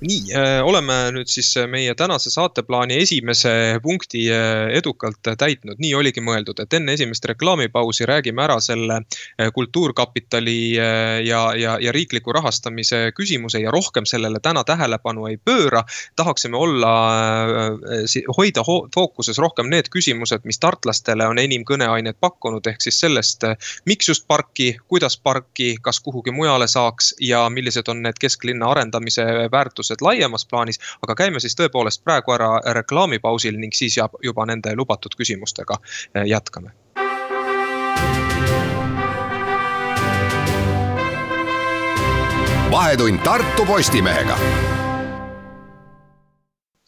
nii, 0.02 0.34
äh, 0.36 0.66
oleme 0.66 0.94
nüüd 1.12 1.30
siis 1.30 1.58
äh, 1.58 1.68
meie 1.68 1.96
tänase 1.96 2.32
saateplaani 2.34 2.98
esimese 2.98 3.80
punkti 3.84 4.26
äh, 4.34 4.74
edukalt 4.78 5.22
täitnud, 5.38 5.80
nii 5.80 5.94
oligi 5.96 6.22
mõeldud, 6.22 6.60
et 6.64 6.74
enne 6.74 6.94
esimest 6.98 7.26
reklaamipausi 7.26 8.06
räägime 8.10 8.44
ära 8.44 8.60
selle 8.60 9.02
kultuurkapitali 9.54 10.76
ja, 10.76 11.42
ja, 11.56 11.78
ja 11.80 11.92
riikliku 11.92 12.34
rahastamise 12.34 13.12
küsimuse 13.18 13.62
ja 13.62 13.72
rohkem 13.72 14.06
sellele 14.06 14.40
täna 14.40 14.64
tähelepanu 14.64 15.28
ei 15.28 15.38
pööra. 15.38 15.84
tahaksime 16.16 16.58
olla, 16.58 16.92
hoida 18.38 18.64
fookuses 18.96 19.38
rohkem 19.38 19.70
need 19.70 19.90
küsimused, 19.94 20.42
mis 20.44 20.60
tartlastele 20.60 21.28
on 21.28 21.40
enim 21.40 21.64
kõneainet 21.68 22.18
pakkunud, 22.20 22.68
ehk 22.68 22.82
siis 22.82 23.00
sellest, 23.00 23.46
miks 23.86 24.10
just 24.10 24.28
parki, 24.28 24.78
kuidas 24.88 25.18
parki, 25.18 25.76
kas 25.82 26.00
kuhugi 26.00 26.32
mujale 26.32 26.68
saaks 26.68 27.14
ja 27.20 27.50
millised 27.50 27.88
on 27.88 28.02
need 28.06 28.20
kesklinna 28.20 28.72
arendamise 28.72 29.11
väärtused 29.52 30.02
laiemas 30.02 30.46
plaanis. 30.46 30.80
aga 31.02 31.16
käime 31.16 31.40
siis 31.40 31.56
tõepoolest 31.56 32.04
praegu 32.04 32.32
ära 32.32 32.60
reklaamipausil 32.74 33.58
ning 33.58 33.74
siis 33.74 33.98
juba 34.24 34.46
nende 34.46 34.76
lubatud 34.76 35.16
küsimustega 35.18 35.78
eh, 36.16 36.24
jätkame. 36.26 36.72
vahetund 42.72 43.20
Tartu 43.24 43.66
Postimehega 43.66 44.38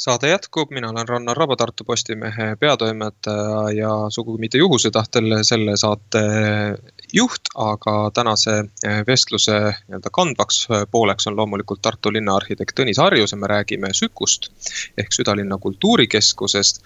saade 0.04 0.30
jätkub, 0.30 0.72
mina 0.72 0.90
olen 0.90 1.08
Rannar 1.08 1.38
Raba, 1.38 1.56
Tartu 1.56 1.84
Postimehe 1.84 2.56
peatoimetaja 2.60 3.70
ja 3.76 3.92
sugugi 4.10 4.42
mitte 4.42 4.58
juhuse 4.58 4.92
tahtel 4.92 5.38
selle 5.48 5.78
saate 5.80 6.24
juht, 7.14 7.52
aga 7.56 8.12
tänase 8.14 8.56
vestluse 9.08 9.58
nii-öelda 9.62 10.12
kandvaks 10.14 10.68
pooleks 10.92 11.28
on 11.30 11.38
loomulikult 11.38 11.82
Tartu 11.86 12.14
linnaarhitekt 12.14 12.76
Tõnis 12.80 13.02
Harjus 13.02 13.36
ja 13.36 13.38
me 13.38 13.50
räägime 13.52 13.94
Sükust 13.94 14.50
ehk 14.98 15.14
südalinna 15.14 15.58
kultuurikeskusest. 15.62 16.82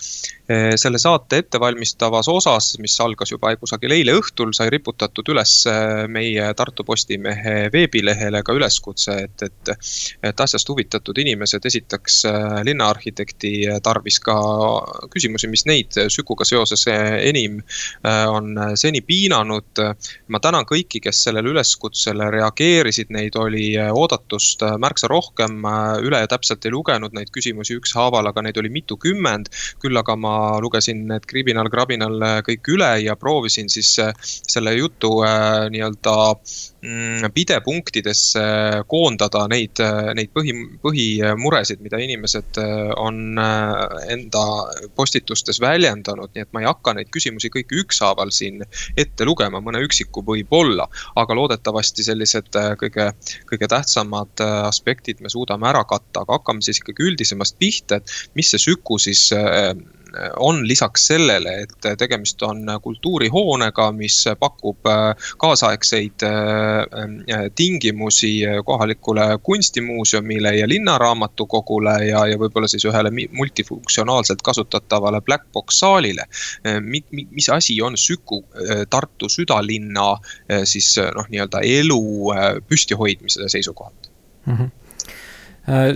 Selle 0.47 0.99
saate 1.01 1.41
ettevalmistavas 1.43 2.27
osas, 2.31 2.73
mis 2.79 2.95
algas 3.03 3.31
juba 3.31 3.53
kusagil 3.59 3.91
eile 3.91 4.15
õhtul, 4.17 4.53
sai 4.55 4.69
riputatud 4.73 5.27
üles 5.33 5.53
meie 6.11 6.47
Tartu 6.57 6.85
Postimehe 6.87 7.67
veebilehele 7.73 8.41
ka 8.45 8.55
üleskutse, 8.55 9.17
et, 9.27 9.43
et, 9.43 9.73
et 10.23 10.45
asjast 10.47 10.69
huvitatud 10.69 11.17
inimesed 11.19 11.65
esitaks 11.67 12.21
linnaarhitekti 12.67 13.17
arhitekti 13.17 13.81
tarvis 13.83 14.19
ka 14.19 14.35
küsimusi, 15.13 15.47
mis 15.49 15.65
neid 15.65 15.95
Sükuga 16.11 16.45
seoses 16.45 16.85
enim 16.87 17.61
on 18.03 18.55
seni 18.75 19.01
piinanud. 19.01 19.81
ma 20.27 20.39
tänan 20.39 20.65
kõiki, 20.65 20.99
kes 21.01 21.23
sellele 21.23 21.49
üleskutsele 21.49 22.29
reageerisid, 22.31 23.09
neid 23.09 23.35
oli 23.35 23.75
oodatust 23.77 24.61
märksa 24.77 25.07
rohkem. 25.07 25.63
üle 26.01 26.27
täpselt 26.27 26.65
ei 26.65 26.71
lugenud 26.71 27.13
neid 27.13 27.29
küsimusi 27.31 27.77
ükshaaval, 27.77 28.27
aga 28.27 28.41
neid 28.41 28.57
oli 28.57 28.69
mitukümmend. 28.69 29.49
küll 29.79 29.97
aga 29.97 30.15
ma 30.15 30.36
lugesin 30.63 31.05
need 31.11 31.27
kribinal-krabinal 31.29 32.43
kõik 32.47 32.71
üle 32.75 32.91
ja 33.03 33.15
proovisin 33.19 33.69
siis 33.71 33.93
selle 34.23 34.73
jutu 34.77 35.11
äh, 35.25 35.67
nii-öelda 35.73 36.15
mm, 36.33 37.31
pidepunktidesse 37.35 38.45
koondada 38.87 39.45
neid, 39.51 39.81
neid 40.17 40.33
põhi, 40.35 40.55
põhimuresid, 40.83 41.81
mida 41.83 41.99
inimesed 42.01 42.59
on 42.97 43.37
äh, 43.37 44.11
enda 44.13 44.43
postitustes 44.95 45.61
väljendanud, 45.61 46.31
nii 46.33 46.45
et 46.45 46.53
ma 46.53 46.63
ei 46.63 46.69
hakka 46.69 46.93
neid 46.97 47.11
küsimusi 47.13 47.51
kõiki 47.53 47.81
ükshaaval 47.83 48.31
siin 48.35 48.63
ette 48.97 49.27
lugema, 49.27 49.61
mõne 49.63 49.81
üksiku 49.85 50.23
võib-olla. 50.27 50.87
aga 51.15 51.35
loodetavasti 51.35 52.05
sellised 52.07 52.55
äh, 52.59 52.73
kõige, 52.79 53.11
kõige 53.49 53.69
tähtsamad 53.71 54.43
äh, 54.43 54.55
aspektid 54.67 55.21
me 55.21 55.29
suudame 55.33 55.69
ära 55.69 55.83
katta, 55.83 56.23
aga 56.23 56.39
hakkame 56.39 56.65
siis 56.65 56.81
ikkagi 56.81 57.05
üldisemast 57.11 57.57
pihta, 57.59 58.01
et 58.01 58.35
mis 58.35 58.51
see 58.51 58.61
Süku 58.67 58.97
siis 59.01 59.29
on 60.39 60.67
lisaks 60.67 61.07
sellele, 61.07 61.53
et 61.63 61.87
tegemist 61.97 62.41
on 62.43 62.65
kultuurihoonega, 62.81 63.91
mis 63.95 64.19
pakub 64.39 64.87
äh, 64.89 65.29
kaasaegseid 65.37 66.25
äh, 66.27 67.45
tingimusi 67.55 68.41
kohalikule 68.65 69.27
kunstimuuseumile 69.43 70.55
ja 70.57 70.69
linnaraamatukogule 70.69 71.97
ja, 72.09 72.25
ja 72.27 72.39
võib-olla 72.39 72.69
siis 72.71 72.85
ühele 72.85 73.11
multifunktsionaalselt 73.11 74.41
kasutatavale 74.45 75.21
black 75.21 75.47
box 75.53 75.81
saalile. 75.83 76.27
Äh, 76.65 76.81
mis 77.11 77.49
asi 77.49 77.81
on 77.81 77.97
Süku 77.97 78.43
Tartu 78.89 79.29
südalinna 79.29 80.07
siis 80.67 80.91
noh, 81.15 81.25
nii-öelda 81.31 81.61
elu 81.65 82.01
püstihoidmise 82.67 83.49
seisukohalt 83.51 84.11
mm? 84.45 84.53
-hmm 84.53 84.86
Äh, 84.86 84.86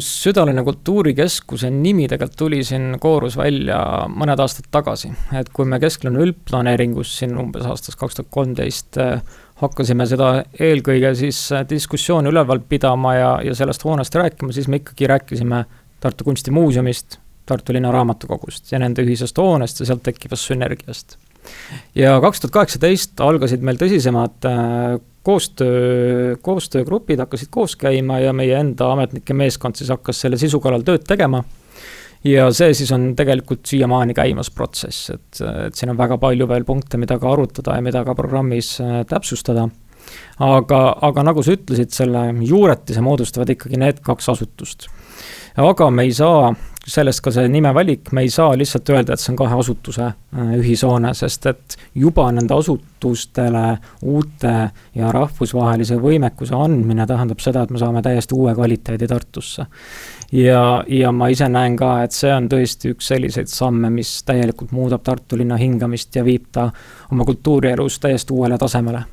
südalinna 0.03 0.65
kultuurikeskuse 0.67 1.69
nimi 1.71 2.07
tegelikult 2.11 2.37
tuli 2.37 2.59
siin, 2.67 2.97
koorus 2.99 3.37
välja 3.39 3.77
mõned 4.11 4.39
aastad 4.43 4.67
tagasi, 4.71 5.13
et 5.39 5.47
kui 5.55 5.67
me 5.69 5.79
kesklinna 5.79 6.19
üldplaneeringus 6.25 7.13
siin 7.21 7.37
umbes 7.39 7.63
aastast 7.69 7.95
kaks 7.99 8.19
tuhat 8.19 8.31
kolmteist 8.35 8.99
äh, 8.99 9.21
hakkasime 9.61 10.07
seda 10.09 10.31
eelkõige 10.59 11.13
siis 11.15 11.39
äh, 11.55 11.63
diskussiooni 11.69 12.31
üleval 12.33 12.59
pidama 12.67 13.15
ja, 13.15 13.31
ja 13.47 13.55
sellest 13.55 13.85
hoonest 13.87 14.15
rääkima, 14.19 14.51
siis 14.55 14.67
me 14.67 14.81
ikkagi 14.81 15.07
rääkisime 15.11 15.63
Tartu 16.01 16.25
Kunstimuuseumist, 16.27 17.19
Tartu 17.45 17.73
Linna 17.73 17.93
Raamatukogust 17.95 18.71
ja 18.73 18.79
nende 18.81 19.05
ühisest 19.05 19.37
hoonest 19.39 19.79
ja 19.79 19.87
sealt 19.87 20.03
tekkivast 20.03 20.51
sünergiast. 20.51 21.15
ja 21.95 22.19
kaks 22.21 22.43
tuhat 22.43 22.57
kaheksateist 22.59 23.23
algasid 23.23 23.63
meil 23.63 23.79
tõsisemad 23.79 24.51
koostöö, 25.23 26.35
koostöögrupid 26.41 27.21
hakkasid 27.21 27.51
koos 27.53 27.75
käima 27.79 28.19
ja 28.19 28.33
meie 28.33 28.57
enda 28.57 28.91
ametnike 28.95 29.35
meeskond 29.37 29.77
siis 29.77 29.91
hakkas 29.93 30.23
selle 30.23 30.39
sisu 30.41 30.59
kallal 30.63 30.85
tööd 30.87 31.05
tegema. 31.07 31.43
ja 32.23 32.51
see 32.53 32.73
siis 32.77 32.91
on 32.93 33.11
tegelikult 33.17 33.65
siiamaani 33.65 34.13
käimas 34.13 34.51
protsess, 34.53 35.09
et, 35.09 35.41
et 35.41 35.77
siin 35.77 35.89
on 35.93 35.97
väga 35.97 36.17
palju 36.21 36.47
veel 36.49 36.65
punkte, 36.65 36.97
mida 37.01 37.17
ka 37.19 37.31
arutada 37.33 37.77
ja 37.77 37.81
mida 37.81 38.03
ka 38.05 38.15
programmis 38.15 38.75
äh, 38.81 39.01
täpsustada. 39.09 39.69
aga, 40.39 40.81
aga 41.01 41.23
nagu 41.23 41.43
sa 41.43 41.55
ütlesid, 41.57 41.93
selle 41.93 42.27
juuretise 42.45 43.01
moodustavad 43.01 43.49
ikkagi 43.49 43.77
need 43.77 44.01
kaks 44.05 44.29
asutust. 44.29 44.89
Aga 45.57 45.89
me 45.91 46.03
ei 46.07 46.13
saa 46.13 46.51
sellest 46.87 47.21
ka 47.21 47.31
see 47.33 47.49
nimevalik, 47.51 48.09
me 48.15 48.23
ei 48.25 48.29
saa 48.33 48.55
lihtsalt 48.57 48.89
öelda, 48.89 49.13
et 49.13 49.21
see 49.21 49.31
on 49.33 49.37
kahe 49.37 49.57
asutuse 49.61 50.01
äh, 50.07 50.53
ühishoone, 50.57 51.11
sest 51.17 51.45
et 51.51 51.75
juba 51.95 52.25
nende 52.33 52.55
asutustele 52.57 53.65
uute 54.09 54.53
ja 54.97 55.11
rahvusvahelise 55.13 55.99
võimekuse 56.01 56.57
andmine 56.57 57.05
tähendab 57.07 57.43
seda, 57.43 57.63
et 57.63 57.73
me 57.73 57.81
saame 57.81 58.01
täiesti 58.01 58.35
uue 58.37 58.55
kvaliteedi 58.57 59.07
Tartusse. 59.11 59.67
ja, 60.31 60.83
ja 60.87 61.11
ma 61.11 61.29
ise 61.29 61.49
näen 61.49 61.77
ka, 61.77 61.93
et 62.03 62.17
see 62.17 62.33
on 62.33 62.49
tõesti 62.49 62.95
üks 62.95 63.13
selliseid 63.13 63.51
samme, 63.51 63.93
mis 63.93 64.23
täielikult 64.25 64.73
muudab 64.73 65.05
Tartu 65.05 65.37
linna 65.37 65.61
hingamist 65.61 66.15
ja 66.15 66.25
viib 66.25 66.49
ta 66.51 66.71
oma 67.11 67.27
kultuurielus 67.29 67.99
täiesti 67.99 68.33
uuele 68.33 68.57
tasemele 68.57 69.03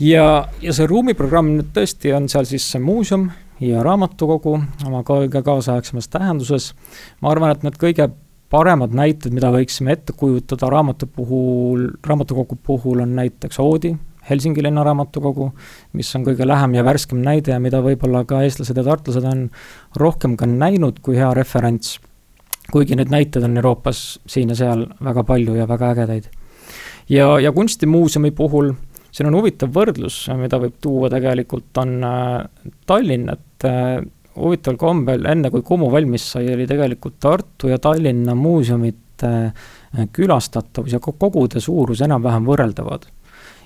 ja, 0.00 0.26
ja 0.60 0.76
see 0.76 0.86
ruumiprogramm 0.90 1.54
nüüd 1.56 1.72
tõesti 1.76 2.12
on 2.16 2.28
seal 2.28 2.44
siis 2.48 2.66
see 2.74 2.82
muuseum 2.82 3.30
ja 3.60 3.82
raamatukogu 3.82 4.58
oma 4.86 5.02
kõige 5.06 5.42
kaasaegsemas 5.42 6.08
tähenduses. 6.08 6.72
ma 7.20 7.30
arvan, 7.30 7.50
et 7.50 7.62
need 7.62 7.78
kõige 7.78 8.10
paremad 8.50 8.94
näited, 8.94 9.34
mida 9.34 9.50
võiksime 9.54 9.94
ette 9.94 10.14
kujutada 10.16 10.70
raamatu 10.70 11.06
puhul, 11.06 11.88
raamatukogu 12.06 12.58
puhul 12.62 13.02
on 13.02 13.14
näiteks 13.16 13.60
Oodi, 13.62 13.94
Helsingi 14.24 14.62
linnaraamatukogu, 14.64 15.50
mis 15.92 16.08
on 16.16 16.22
kõige 16.24 16.46
lähem 16.48 16.74
ja 16.78 16.84
värskem 16.84 17.20
näide 17.20 17.52
ja 17.52 17.60
mida 17.60 17.82
võib-olla 17.84 18.22
ka 18.24 18.40
eestlased 18.46 18.78
ja 18.80 18.84
tartlased 18.86 19.26
on 19.28 19.42
rohkem 20.00 20.36
ka 20.40 20.48
näinud 20.48 21.02
kui 21.04 21.18
hea 21.18 21.34
referents. 21.36 21.98
kuigi 22.72 22.96
neid 22.96 23.10
näiteid 23.12 23.44
on 23.44 23.56
Euroopas 23.60 23.98
siin 24.26 24.48
ja 24.48 24.54
seal 24.56 24.86
väga 25.04 25.24
palju 25.24 25.54
ja 25.54 25.68
väga 25.68 25.90
ägedaid. 25.92 26.30
ja, 27.08 27.40
ja 27.40 27.52
kunstimuuseumi 27.52 28.30
puhul 28.30 28.72
siin 29.14 29.30
on 29.30 29.38
huvitav 29.38 29.70
võrdlus, 29.74 30.24
mida 30.38 30.58
võib 30.62 30.76
tuua 30.82 31.10
tegelikult, 31.12 31.70
on 31.82 31.96
äh, 32.06 32.68
Tallinn, 32.88 33.30
et 33.34 33.66
äh, 33.68 34.02
huvitaval 34.34 34.78
kombel, 34.80 35.26
enne 35.30 35.50
kui 35.54 35.62
Kumu 35.66 35.90
valmis 35.92 36.26
sai, 36.34 36.48
oli 36.54 36.66
tegelikult 36.70 37.20
Tartu 37.22 37.70
ja 37.70 37.78
Tallinna 37.82 38.34
muuseumite 38.38 39.30
äh, 39.30 40.08
külastatavus 40.12 40.96
ja 40.96 41.02
kogude 41.04 41.62
suurus 41.62 42.02
enam-vähem 42.06 42.46
võrreldavad. 42.48 43.06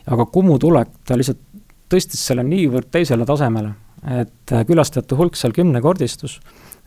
aga 0.09 0.27
Kumu 0.33 0.59
tulek, 0.59 0.93
ta 1.07 1.17
lihtsalt 1.17 1.41
tõstis 1.89 2.21
selle 2.21 2.45
niivõrd 2.45 2.91
teisele 2.93 3.25
tasemele, 3.25 3.73
et 4.21 4.53
külastajate 4.69 5.17
hulk 5.17 5.37
seal 5.37 5.55
kümnekordistus, 5.57 6.39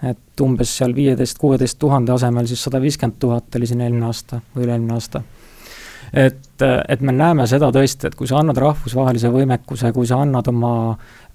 et 0.06 0.41
umbes 0.41 0.70
seal 0.77 0.94
viieteist, 0.94 1.38
kuueteist 1.41 1.80
tuhande 1.82 2.13
asemel 2.13 2.46
siis 2.50 2.62
sada 2.62 2.82
viiskümmend 2.82 3.18
tuhat 3.22 3.58
oli 3.58 3.70
siin 3.70 3.82
eelmine 3.82 4.06
aasta 4.06 4.41
või 4.53 4.68
üle-eelmine 4.68 4.94
aasta 4.94 5.24
et, 6.13 6.63
et 6.88 7.01
me 7.01 7.13
näeme 7.15 7.46
seda 7.48 7.72
tõesti, 7.72 8.10
et 8.10 8.18
kui 8.20 8.27
sa 8.27 8.41
annad 8.41 8.60
rahvusvahelise 8.60 9.32
võimekuse, 9.32 9.94
kui 9.96 10.08
sa 10.08 10.20
annad 10.24 10.48
oma 10.51 10.74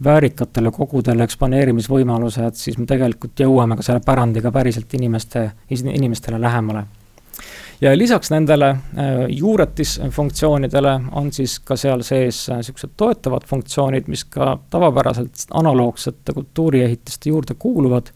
väärikatele 0.05 0.71
kogudele 0.75 1.25
eksponeerimisvõimaluse, 1.25 2.45
et 2.51 2.61
siis 2.61 2.77
me 2.79 2.87
tegelikult 2.89 3.41
jõuame 3.41 3.79
ka 3.79 3.87
selle 3.87 4.05
pärandiga 4.05 4.53
päriselt 4.53 4.93
inimeste, 4.99 5.51
inimestele 5.71 6.41
lähemale. 6.41 6.85
ja 7.81 7.99
lisaks 7.99 8.31
nendele 8.31 8.77
juuretisfunktsioonidele 9.29 11.01
on 11.13 11.33
siis 11.33 11.59
ka 11.61 11.77
seal 11.77 12.03
sees 12.03 12.47
niisugused 12.49 12.93
toetavad 12.97 13.45
funktsioonid, 13.49 14.09
mis 14.09 14.25
ka 14.25 14.59
tavapäraselt 14.71 15.49
analoogsete 15.51 16.33
kultuuriehitiste 16.33 17.29
juurde 17.29 17.55
kuuluvad 17.55 18.13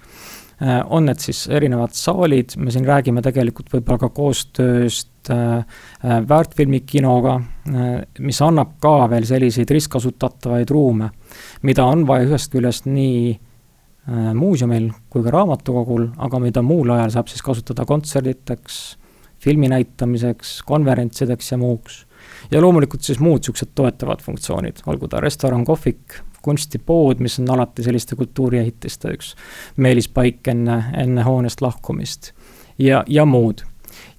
on 0.90 1.06
need 1.08 1.18
siis 1.18 1.46
erinevad 1.48 1.92
saalid, 1.96 2.52
me 2.56 2.70
siin 2.70 2.84
räägime 2.84 3.22
tegelikult 3.24 3.72
võib-olla 3.72 3.98
ka 4.02 4.08
koostööst 4.12 5.08
äh, 5.08 5.09
väärtfilmikinoga 6.28 7.34
äh,, 7.34 7.90
mis 8.18 8.40
annab 8.42 8.78
ka 8.80 9.10
veel 9.10 9.26
selliseid 9.28 9.70
ristkasutatavaid 9.70 10.70
ruume, 10.70 11.10
mida 11.62 11.84
on 11.84 12.06
vaja 12.08 12.28
ühest 12.30 12.52
küljest 12.52 12.88
nii 12.88 13.38
Äh, 14.08 14.30
muuseumil 14.34 14.88
kui 15.12 15.22
ka 15.22 15.30
raamatukogul, 15.30 16.06
aga 16.24 16.38
mida 16.40 16.62
muul 16.64 16.88
ajal 16.94 17.12
saab 17.14 17.28
siis 17.28 17.42
kasutada 17.44 17.84
kontserditeks, 17.86 18.78
filmi 19.44 19.68
näitamiseks, 19.70 20.62
konverentsideks 20.66 21.52
ja 21.52 21.58
muuks. 21.60 22.06
ja 22.50 22.60
loomulikult 22.60 23.02
siis 23.02 23.20
muud 23.20 23.38
niisugused 23.38 23.70
toetavad 23.74 24.22
funktsioonid, 24.24 24.82
olgu 24.86 25.08
ta 25.08 25.20
restoran, 25.20 25.64
kohvik, 25.64 26.16
kunstipood, 26.42 27.20
mis 27.20 27.38
on 27.38 27.50
alati 27.54 27.84
selliste 27.84 28.16
kultuuriehitiste 28.16 29.12
üks 29.14 29.34
meelispaik 29.76 30.48
enne, 30.48 30.80
enne 30.96 31.22
hoonest 31.22 31.60
lahkumist 31.60 32.32
ja, 32.78 33.04
ja 33.06 33.24
muud 33.28 33.62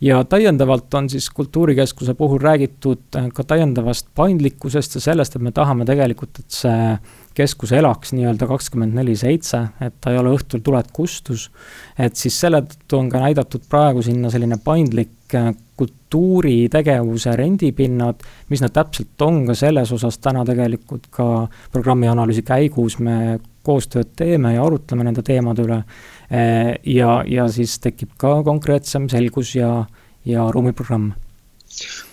ja 0.01 0.23
täiendavalt 0.23 0.93
on 0.93 1.09
siis 1.09 1.29
Kultuurikeskuse 1.29 2.13
puhul 2.13 2.39
räägitud 2.41 3.19
ka 3.33 3.43
täiendavast 3.43 4.07
paindlikkusest 4.15 4.95
ja 4.95 5.01
sellest, 5.01 5.35
et 5.35 5.41
me 5.41 5.51
tahame 5.51 5.85
tegelikult, 5.85 6.39
et 6.39 6.61
see 6.61 6.95
keskus 7.37 7.71
elaks 7.71 8.11
nii-öelda 8.17 8.47
kakskümmend 8.49 8.97
neli 8.97 9.15
seitse, 9.15 9.61
et 9.81 9.95
ta 10.01 10.11
ei 10.11 10.19
ole 10.19 10.33
õhtul 10.35 10.63
tuled 10.65 10.91
kustus. 10.93 11.49
et 11.97 12.15
siis 12.15 12.39
selle 12.39 12.63
tõttu 12.65 12.97
on 12.97 13.09
ka 13.09 13.21
näidatud 13.21 13.67
praegu 13.69 14.01
sinna 14.01 14.29
selline 14.29 14.57
paindlik 14.63 15.35
äh, 15.35 15.53
kultuuritegevuse 15.81 17.35
rendipinnad, 17.35 18.19
mis 18.49 18.61
nad 18.61 18.73
täpselt 18.75 19.21
on, 19.21 19.45
ka 19.47 19.55
selles 19.55 19.91
osas 19.91 20.17
täna 20.17 20.43
tegelikult 20.45 21.07
ka 21.09 21.47
programmi 21.71 22.09
analüüsi 22.11 22.43
käigus 22.45 22.99
me 22.99 23.39
koostööd 23.63 24.11
teeme 24.17 24.55
ja 24.55 24.65
arutleme 24.65 25.05
nende 25.05 25.23
teemade 25.25 25.65
üle. 25.65 25.83
Äh, 26.31 26.77
ja, 26.87 27.23
ja 27.27 27.49
siis 27.51 27.75
tekib 27.83 28.13
ka 28.19 28.37
konkreetsem 28.47 29.09
selgus 29.11 29.51
ja, 29.57 29.83
ja 30.23 30.47
ruumiprogramm 30.53 31.11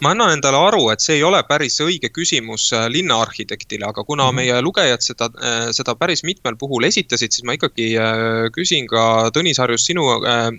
ma 0.02 0.12
annan 0.14 0.32
endale 0.36 0.58
aru, 0.68 0.84
et 0.92 1.02
see 1.02 1.16
ei 1.18 1.22
ole 1.26 1.38
päris 1.46 1.76
õige 1.82 2.10
küsimus 2.14 2.68
äh, 2.74 2.86
linnaarhitektile, 2.90 3.86
aga 3.86 4.02
kuna 4.06 4.28
-hmm. 4.28 4.38
meie 4.38 4.58
lugejad 4.62 5.02
seda, 5.02 5.28
äh, 5.38 5.68
seda 5.76 5.94
päris 5.98 6.24
mitmel 6.26 6.56
puhul 6.58 6.86
esitasid, 6.88 7.34
siis 7.34 7.46
ma 7.46 7.54
ikkagi 7.54 7.88
küsin 8.54 8.86
ka 8.90 9.30
Tõnis 9.34 9.58
Harjus 9.62 9.86
sinu 9.86 10.06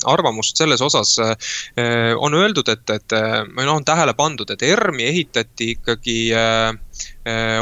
arvamust 0.06 0.58
selles 0.58 0.82
osas. 0.82 1.18
on 2.20 2.34
öeldud, 2.34 2.70
et, 2.70 2.90
et 2.90 3.12
või 3.56 3.66
noh, 3.66 3.76
on 3.76 3.86
tähele 3.86 4.14
pandud, 4.14 4.52
et 4.52 4.62
ERM-i 4.62 5.04
ehitati 5.04 5.72
ikkagi 5.76 6.20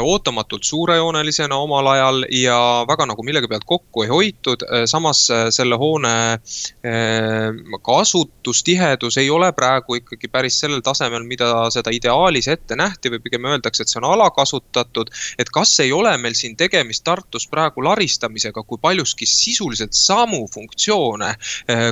ootamatult 0.02 0.64
suurejoonelisena 0.64 1.56
omal 1.56 1.86
ajal 1.86 2.24
ja 2.32 2.84
väga 2.88 3.06
nagu 3.06 3.22
millegi 3.22 3.48
pealt 3.48 3.66
kokku 3.66 4.02
ei 4.02 4.08
hoitud. 4.08 4.64
Äh, 4.64 4.84
samas 4.86 5.30
äh, 5.30 5.48
selle 5.54 5.76
hoone 5.76 6.08
kasutustihedus 7.84 9.18
ei 9.18 9.30
ole 9.30 9.50
praegu 9.52 9.98
ikkagi 9.98 10.28
päris 10.32 10.58
sellel 10.60 10.80
tasemel, 10.84 11.24
mida 11.28 11.68
seda 11.74 11.92
ideaalis 11.94 12.48
ette 12.48 12.76
nähti 12.76 13.10
või 13.12 13.20
pigem 13.24 13.46
öeldakse, 13.50 13.82
et 13.82 13.92
see 13.92 14.00
on 14.00 14.08
alakasutatud. 14.12 15.10
et 15.38 15.50
kas 15.52 15.74
ei 15.80 15.92
ole 15.92 16.16
meil 16.18 16.34
siin 16.34 16.56
tegemist 16.56 17.04
Tartus 17.04 17.46
praegu 17.48 17.84
laristamisega, 17.84 18.62
kui 18.62 18.78
paljuski 18.80 19.26
sisuliselt 19.26 19.92
samu 19.92 20.46
funktsioone 20.54 21.34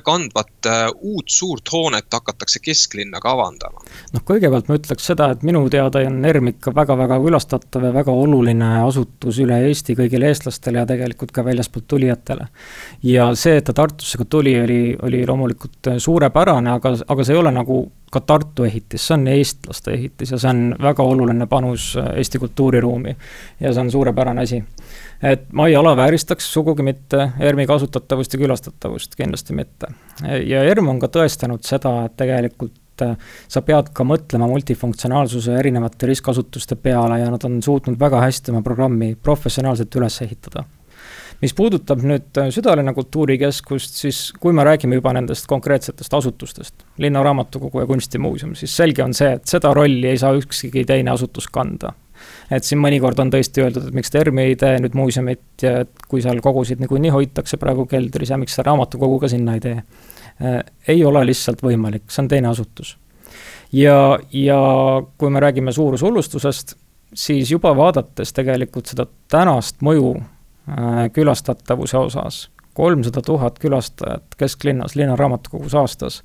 kandvat 0.04 0.68
uut 0.94 1.28
suurt 1.28 1.72
hoonet 1.72 2.06
hakatakse 2.12 2.60
kesklinna 2.62 3.20
kavandama? 3.20 3.84
noh, 4.12 4.24
kõigepealt 4.24 4.68
ma 4.68 4.78
ütleks 4.80 5.10
seda, 5.12 5.30
et 5.34 5.44
minu 5.46 5.66
teada 5.72 6.02
on 6.08 6.24
ERM 6.24 6.52
ikka 6.54 6.74
väga-väga 6.76 7.18
külastatav 7.36 7.84
ja 7.84 7.92
väga 7.92 8.12
oluline 8.12 8.68
asutus 8.86 9.38
üle 9.42 9.58
Eesti 9.68 9.94
kõigile 9.96 10.30
eestlastele 10.30 10.80
ja 10.80 10.86
tegelikult 10.88 11.32
ka 11.32 11.44
väljaspoolt 11.44 11.86
tulijatele. 11.88 12.46
ja 13.02 13.34
see, 13.34 13.56
et 13.58 13.64
ta 13.64 13.72
Tartusse 13.72 14.18
ka 14.18 14.24
tuli, 14.24 14.54
oli, 14.60 14.96
oli 15.02 15.26
loomulikult 15.26 15.98
suurepärane, 15.98 16.70
aga, 16.70 16.96
aga 17.06 17.24
see 17.24 17.34
ei 17.34 17.40
ole 17.40 17.52
nagu 17.52 17.90
ka 18.12 18.20
Tartu 18.20 18.64
ehitis, 18.64 19.06
see 19.06 19.14
on 19.14 19.26
eestlaste 19.28 19.92
ehitis 19.92 20.32
ja 20.32 20.38
see 20.38 20.50
on 20.50 20.76
väga 20.80 21.02
oluline 21.02 21.46
panus 21.46 21.96
Eesti 22.14 22.38
kultuuriruumi. 22.38 23.16
ja 23.60 23.72
see 23.72 23.80
on 23.80 23.90
suurepärane 23.90 24.42
asi. 24.42 24.64
et 25.22 25.52
ma 25.52 25.68
ei 25.68 25.76
alavääristaks 25.76 26.52
sugugi 26.52 26.82
mitte 26.82 27.32
ERM-i 27.38 27.66
kasutatavust 27.66 28.32
ja 28.32 28.38
külastatavust, 28.38 29.16
kindlasti 29.16 29.54
mitte. 29.54 29.92
ja 30.22 30.64
ERM 30.64 30.88
on 30.88 31.00
ka 31.00 31.12
tõestanud 31.20 31.68
seda, 31.68 32.04
et 32.06 32.16
tegelikult 32.16 32.72
et 32.96 33.04
äh, 33.04 33.16
sa 33.48 33.62
pead 33.62 33.92
ka 33.96 34.04
mõtlema 34.04 34.48
multifunktsionaalsuse 34.48 35.58
erinevate 35.60 36.08
ristkasutuste 36.08 36.78
peale 36.80 37.20
ja 37.20 37.30
nad 37.32 37.44
on 37.44 37.60
suutnud 37.62 37.98
väga 38.00 38.22
hästi 38.24 38.54
oma 38.54 38.64
programmi 38.64 39.14
professionaalselt 39.22 40.00
üles 40.00 40.20
ehitada 40.24 40.64
mis 41.42 41.52
puudutab 41.52 42.00
nüüd 42.06 42.38
äh, 42.40 42.48
Südalinna 42.54 42.94
kultuurikeskust, 42.96 44.00
siis 44.00 44.20
kui 44.40 44.56
me 44.56 44.64
räägime 44.64 44.96
juba 44.96 45.12
nendest 45.16 45.46
konkreetsetest 45.50 46.14
asutustest, 46.16 46.86
Linnaraamatukogu 47.02 47.82
ja 47.82 47.86
Kunstimuuseum, 47.86 48.54
siis 48.56 48.76
selge 48.76 49.04
on 49.04 49.14
see, 49.14 49.36
et 49.36 49.44
seda 49.49 49.75
rolli 49.76 50.08
ei 50.08 50.18
saa 50.21 50.32
ükski 50.36 50.86
teine 50.88 51.12
asutus 51.12 51.49
kanda. 51.52 51.92
et 52.50 52.64
siin 52.64 52.80
mõnikord 52.80 53.18
on 53.21 53.28
tõesti 53.28 53.60
öeldud, 53.60 53.90
et 53.90 53.94
miks 53.94 54.10
Termi 54.10 54.47
ei 54.49 54.54
tee 54.56 54.78
nüüd 54.80 54.94
muuseumit 54.97 55.62
ja 55.62 55.82
et 55.84 56.06
kui 56.08 56.23
seal 56.25 56.40
kogusid 56.40 56.80
niikuinii 56.80 57.10
hoitakse 57.12 57.58
praegu 57.60 57.84
keldris 57.86 58.32
ja 58.32 58.38
miks 58.40 58.56
sa 58.56 58.64
raamatukogu 58.64 59.18
ka 59.21 59.28
sinna 59.28 59.58
ei 59.58 59.60
tee 59.60 59.82
ei 60.88 61.04
ole 61.04 61.25
lihtsalt 61.26 61.62
võimalik, 61.64 62.06
see 62.12 62.25
on 62.25 62.28
teine 62.28 62.49
asutus. 62.49 62.96
ja, 63.72 64.18
ja 64.32 64.58
kui 65.18 65.30
me 65.30 65.40
räägime 65.40 65.72
suurushullustusest, 65.72 66.76
siis 67.14 67.50
juba 67.50 67.76
vaadates 67.76 68.32
tegelikult 68.36 68.86
seda 68.92 69.06
tänast 69.32 69.80
mõju 69.80 70.12
äh, 70.16 71.06
külastatavuse 71.12 71.99
osas, 71.99 72.40
kolmsada 72.76 73.22
tuhat 73.25 73.58
külastajat 73.58 74.36
kesklinnas, 74.36 74.96
linnaraamatukogus 74.96 75.75
aastas, 75.75 76.20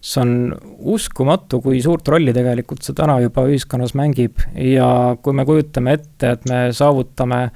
see 0.00 0.22
on 0.22 0.32
uskumatu, 0.78 1.60
kui 1.60 1.82
suurt 1.84 2.08
rolli 2.08 2.32
tegelikult 2.32 2.86
see 2.86 2.96
täna 2.96 3.18
juba 3.20 3.44
ühiskonnas 3.50 3.92
mängib 3.98 4.40
ja 4.56 5.18
kui 5.22 5.36
me 5.36 5.44
kujutame 5.44 5.98
ette, 5.98 6.32
et 6.32 6.48
me 6.48 6.62
saavutame 6.72 7.50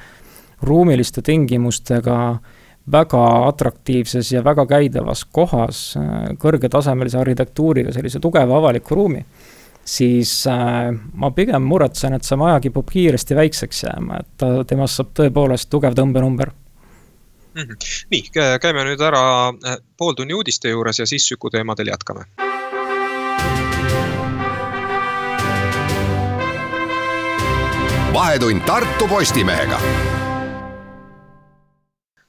ruumiliste 0.64 1.24
tingimustega 1.24 2.18
äh, 2.30 2.53
väga 2.92 3.48
atraktiivses 3.48 4.32
ja 4.32 4.44
väga 4.44 4.66
käidavas 4.66 5.24
kohas 5.24 5.96
äh, 5.96 6.34
kõrgetasemelise 6.40 7.18
arhitektuuriga 7.18 7.92
sellise 7.92 8.20
tugeva 8.20 8.58
avaliku 8.58 8.94
ruumi, 8.98 9.24
siis 9.84 10.46
äh, 10.46 10.90
ma 11.12 11.30
pigem 11.30 11.64
muretsen, 11.64 12.14
et 12.14 12.24
see 12.24 12.36
maja 12.40 12.60
kipub 12.60 12.90
kiiresti 12.90 13.36
väikseks 13.36 13.84
jääma, 13.86 14.20
et 14.20 14.28
ta, 14.40 14.50
temast 14.68 15.00
saab 15.00 15.14
tõepoolest 15.16 15.70
tugev 15.72 15.96
tõmbenumber 15.96 16.52
mm. 17.54 17.62
-hmm. 17.62 18.04
nii, 18.10 18.24
käime 18.60 18.84
nüüd 18.90 19.00
ära 19.00 19.24
äh, 19.48 19.78
pooltunni 19.96 20.34
uudiste 20.34 20.68
juures 20.68 20.98
ja 20.98 21.06
siis 21.06 21.28
Süku 21.28 21.50
teemadel 21.50 21.88
jätkame. 21.88 22.28
vahetund 28.14 28.60
Tartu 28.60 29.08
Postimehega 29.08 29.80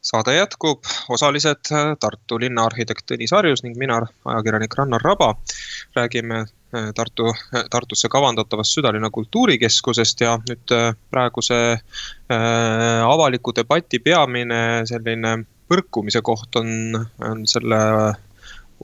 saade 0.06 0.36
jätkub, 0.36 0.84
osalised 1.10 1.72
äh, 1.74 1.94
Tartu 2.00 2.38
linnaarhitekt 2.42 3.08
Tõnis 3.10 3.34
Harjus 3.34 3.64
ning 3.66 3.78
mina, 3.80 4.02
ajakirjanik 4.26 4.78
Rannar 4.78 5.02
Raba. 5.04 5.34
räägime 5.96 6.44
äh, 6.46 6.92
Tartu, 6.96 7.32
äh, 7.56 7.66
Tartusse 7.72 8.10
kavandatavast 8.10 8.78
südalinna 8.78 9.10
kultuurikeskusest 9.10 10.22
ja 10.22 10.38
nüüd 10.50 10.76
praeguse 11.12 11.60
äh, 11.74 13.02
avaliku 13.10 13.56
debati 13.56 14.00
peamine 14.00 14.86
selline 14.86 15.38
põrkumise 15.70 16.22
koht 16.22 16.56
on, 16.62 16.70
on 17.20 17.48
selle 17.50 17.82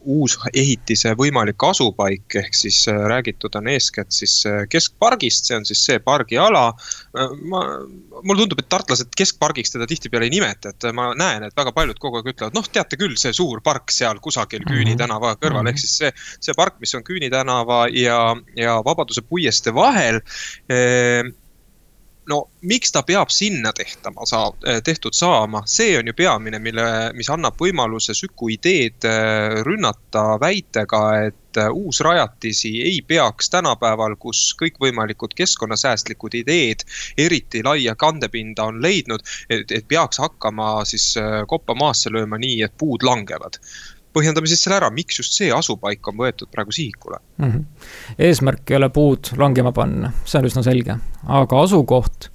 uus 0.05 0.37
ehitise 0.53 1.13
võimalik 1.17 1.61
asupaik, 1.65 2.25
ehk 2.41 2.55
siis 2.57 2.83
äh, 2.89 2.97
räägitud 3.11 3.55
on 3.59 3.69
eeskätt 3.71 4.11
siis 4.15 4.39
äh, 4.49 4.63
keskpargist, 4.69 5.49
see 5.49 5.57
on 5.57 5.67
siis 5.67 5.83
see 5.85 5.99
pargiala. 6.03 6.67
Äh, 7.17 7.35
ma, 7.51 7.63
mulle 8.21 8.43
tundub, 8.43 8.63
et 8.63 8.69
tartlased 8.71 9.13
keskpargiks 9.17 9.75
teda 9.75 9.87
tihtipeale 9.89 10.29
ei 10.29 10.33
nimeta, 10.33 10.73
et 10.73 10.89
ma 10.97 11.11
näen, 11.17 11.45
et 11.47 11.57
väga 11.57 11.73
paljud 11.75 11.99
kogu 12.01 12.21
aeg 12.21 12.31
ütlevad, 12.33 12.57
noh, 12.57 12.69
teate 12.71 12.99
küll, 13.01 13.17
see 13.19 13.33
suur 13.35 13.61
park 13.65 13.93
seal 13.93 14.21
kusagil 14.23 14.65
Küüni 14.67 14.93
mhm. 14.93 15.01
tänava 15.03 15.35
kõrval, 15.41 15.71
ehk 15.71 15.81
siis 15.81 15.97
see, 16.03 16.13
see 16.39 16.57
park, 16.57 16.79
mis 16.83 16.95
on 16.97 17.05
Küüni 17.07 17.31
tänava 17.33 17.85
ja, 17.93 18.23
ja 18.57 18.79
Vabaduse 18.85 19.25
puiestee 19.27 19.75
vahel 19.75 20.21
no 22.31 22.39
miks 22.61 22.93
ta 22.95 23.03
peab 23.03 23.31
sinna 23.33 23.73
tehtama, 23.75 24.25
saa-, 24.29 24.53
eh, 24.67 24.79
tehtud 24.83 25.15
saama, 25.17 25.63
see 25.65 25.97
on 25.99 26.07
ju 26.09 26.15
peamine, 26.17 26.59
mille, 26.63 26.87
mis 27.17 27.29
annab 27.33 27.59
võimaluse 27.59 28.15
Süku 28.17 28.51
ideed 28.55 29.07
eh, 29.07 29.59
rünnata 29.67 30.25
väitega, 30.41 31.03
et 31.27 31.61
eh, 31.61 31.69
uusrajatisi 31.83 32.73
ei 32.87 32.99
peaks 33.07 33.51
tänapäeval, 33.53 34.17
kus 34.21 34.43
kõikvõimalikud 34.61 35.35
keskkonnasäästlikud 35.37 36.37
ideed 36.43 36.85
eriti 37.17 37.63
laia 37.67 37.95
kandepinda 37.95 38.69
on 38.71 38.81
leidnud, 38.83 39.25
et, 39.49 39.71
et 39.71 39.87
peaks 39.87 40.21
hakkama 40.21 40.73
siis 40.85 41.13
koppa 41.47 41.75
maasse 41.75 42.13
lööma 42.13 42.39
nii, 42.41 42.61
et 42.67 42.77
puud 42.77 43.03
langevad 43.07 43.59
põhjendame 44.13 44.49
siis 44.49 44.63
selle 44.63 44.79
ära, 44.81 44.91
miks 44.93 45.21
just 45.21 45.37
see 45.37 45.51
asupaik 45.55 46.07
on 46.11 46.19
võetud 46.19 46.51
praegu 46.51 46.75
sihikule 46.75 47.21
mm. 47.37 47.47
-hmm. 47.47 47.87
eesmärk 48.27 48.71
ei 48.71 48.79
ole 48.81 48.89
puud 48.89 49.33
langema 49.37 49.71
panna, 49.71 50.11
see 50.25 50.39
on 50.39 50.51
üsna 50.51 50.63
selge, 50.67 50.97
aga 51.41 51.63
asukoht 51.63 52.31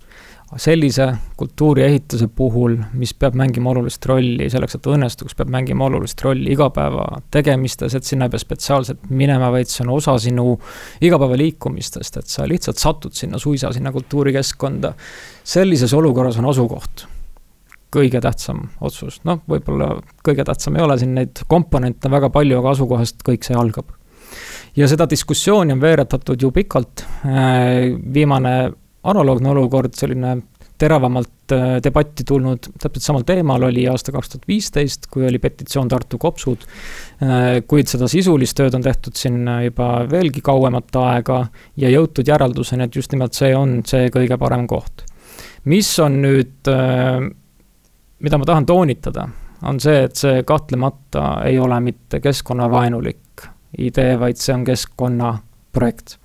sellise 0.56 1.08
kultuuriehituse 1.36 2.28
puhul, 2.28 2.76
mis 2.94 3.12
peab 3.18 3.34
mängima 3.34 3.72
olulist 3.72 4.06
rolli 4.06 4.46
selleks, 4.50 4.78
et 4.78 4.86
õnnestuks, 4.86 5.34
peab 5.36 5.50
mängima 5.50 5.88
olulist 5.88 6.22
rolli 6.22 6.52
igapäeva 6.54 7.06
tegemistes, 7.34 7.96
et 7.98 8.06
sinna 8.06 8.28
ei 8.28 8.34
pea 8.34 8.44
spetsiaalselt 8.44 9.10
minema, 9.10 9.50
vaid 9.50 9.70
see 9.70 9.82
on 9.84 9.90
osa 9.96 10.14
sinu 10.22 10.54
igapäevaliikumistest, 11.02 12.20
et 12.22 12.30
sa 12.30 12.46
lihtsalt 12.48 12.78
satud 12.78 13.18
sinna 13.18 13.42
suisa, 13.42 13.72
sinna 13.74 13.92
kultuurikeskkonda. 13.92 14.94
sellises 15.44 15.92
olukorras 15.94 16.38
on 16.38 16.46
asukoht 16.46 17.06
kõige 17.96 18.20
tähtsam 18.22 18.66
otsus, 18.84 19.20
noh, 19.28 19.42
võib-olla 19.48 19.94
kõige 20.26 20.44
tähtsam 20.46 20.76
ei 20.76 20.84
ole, 20.84 20.98
siin 21.00 21.14
neid 21.16 21.44
komponente 21.48 22.10
on 22.10 22.16
väga 22.18 22.30
palju, 22.34 22.58
aga 22.60 22.74
asukohast 22.76 23.24
kõik 23.26 23.46
see 23.46 23.56
algab. 23.56 23.94
ja 24.76 24.88
seda 24.88 25.06
diskussiooni 25.08 25.72
on 25.72 25.80
veeretatud 25.80 26.42
ju 26.42 26.52
pikalt, 26.52 27.06
äh, 27.24 27.94
viimane 28.14 28.56
analoogne 29.06 29.50
olukord, 29.54 29.94
selline 29.94 30.36
teravamalt 30.76 31.52
äh, 31.54 31.78
debatti 31.84 32.24
tulnud 32.28 32.68
täpselt 32.76 33.04
samal 33.04 33.24
teemal 33.24 33.62
oli 33.68 33.86
aasta 33.88 34.12
kaks 34.12 34.32
tuhat 34.32 34.48
viisteist, 34.50 35.08
kui 35.12 35.24
oli 35.24 35.40
petitsioon 35.40 35.88
Tartu 35.88 36.18
kopsud. 36.20 36.66
Äh, 37.24 37.62
kuid 37.68 37.88
seda 37.88 38.10
sisulist 38.12 38.58
tööd 38.58 38.76
on 38.76 38.84
tehtud 38.84 39.16
siin 39.16 39.40
juba 39.64 39.90
veelgi 40.10 40.44
kauemat 40.44 41.00
aega 41.00 41.40
ja 41.80 41.92
jõutud 41.92 42.28
järelduseni, 42.28 42.88
et 42.88 43.00
just 43.00 43.14
nimelt 43.14 43.38
see 43.38 43.54
on 43.56 43.80
see 43.88 44.10
kõige 44.12 44.36
parem 44.40 44.66
koht. 44.68 45.06
mis 45.64 45.88
on 45.98 46.20
nüüd, 46.22 46.68
mida 48.20 48.38
ma 48.38 48.44
tahan 48.48 48.66
toonitada, 48.66 49.28
on 49.68 49.80
see, 49.80 50.04
et 50.08 50.16
see 50.16 50.42
kahtlemata 50.46 51.42
ei 51.44 51.58
ole 51.58 51.80
mitte 51.80 52.20
keskkonnavaenulik 52.20 53.48
idee, 53.78 54.14
vaid 54.20 54.38
see 54.40 54.54
on 54.54 54.64
keskkonnaprojekt. 54.64 56.16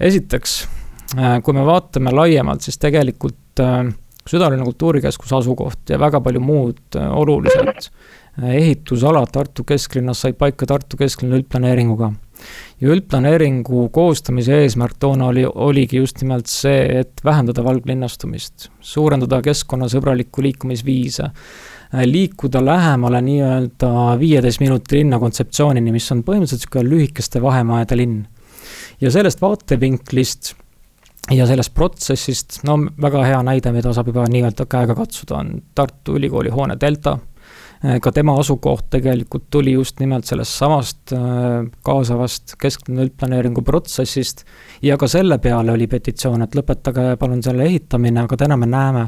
esiteks 0.00 0.64
Äh, 1.14 1.38
kui 1.44 1.54
me 1.54 1.62
vaatame 1.66 2.10
laiemalt, 2.14 2.64
siis 2.64 2.78
tegelikult 2.82 3.60
äh, 3.62 3.84
südalinna 4.26 4.64
kultuurikeskuse 4.66 5.36
asukoht 5.36 5.92
ja 5.92 5.98
väga 6.00 6.20
palju 6.24 6.40
muud 6.42 6.96
äh, 6.98 7.10
olulised 7.12 7.90
ehitusalad 8.50 9.30
Tartu 9.30 9.62
kesklinnas 9.68 10.24
said 10.24 10.34
paika 10.40 10.66
Tartu 10.66 10.98
kesklinna 10.98 11.38
üldplaneeringuga. 11.38 12.10
Ja 12.80 12.90
üldplaneeringu 12.92 13.88
koostamise 13.94 14.60
eesmärk 14.64 14.96
toona 15.00 15.30
oli, 15.32 15.44
oligi 15.46 16.00
just 16.00 16.20
nimelt 16.22 16.50
see, 16.50 16.82
et 17.00 17.22
vähendada 17.24 17.64
valglinnastumist, 17.64 18.68
suurendada 18.80 19.40
keskkonnasõbralikku 19.44 20.42
liikumisviise, 20.44 21.30
liikuda 22.04 22.64
lähemale 22.64 23.20
nii-öelda 23.22 23.92
viieteist 24.18 24.60
minuti 24.60 24.98
linna 24.98 25.20
kontseptsioonini, 25.22 25.94
mis 25.94 26.10
on 26.12 26.24
põhimõtteliselt 26.26 26.66
niisugune 26.66 26.90
lühikeste 26.90 27.42
vahemaade 27.42 27.98
linn. 27.98 28.24
ja 29.00 29.10
sellest 29.10 29.40
vaatevinklist 29.42 30.54
ja 31.32 31.46
sellest 31.46 31.74
protsessist, 31.74 32.60
no 32.68 32.76
väga 33.00 33.22
hea 33.24 33.42
näide, 33.46 33.72
mida 33.72 33.92
saab 33.96 34.10
juba 34.12 34.26
nii-öelda 34.30 34.66
käega 34.70 34.96
katsuda, 34.98 35.38
on 35.40 35.54
Tartu 35.74 36.18
Ülikooli 36.18 36.52
hoone 36.52 36.76
Delta. 36.80 37.18
Ka 38.00 38.12
tema 38.12 38.36
asukoht 38.40 38.86
tegelikult 38.90 39.48
tuli 39.50 39.74
just 39.74 40.00
nimelt 40.00 40.24
sellest 40.24 40.58
samast 40.58 41.12
äh, 41.12 41.66
kaasavast 41.84 42.56
kesklinna 42.60 43.04
üldplaneeringu 43.04 43.62
protsessist. 43.62 44.44
ja 44.82 44.96
ka 44.96 45.08
selle 45.08 45.38
peale 45.38 45.72
oli 45.72 45.86
petitsioon, 45.86 46.42
et 46.42 46.54
lõpetage 46.56 47.16
palun 47.20 47.42
selle 47.42 47.66
ehitamine, 47.68 48.24
aga 48.24 48.36
täna 48.36 48.56
me 48.56 48.66
näeme, 48.66 49.06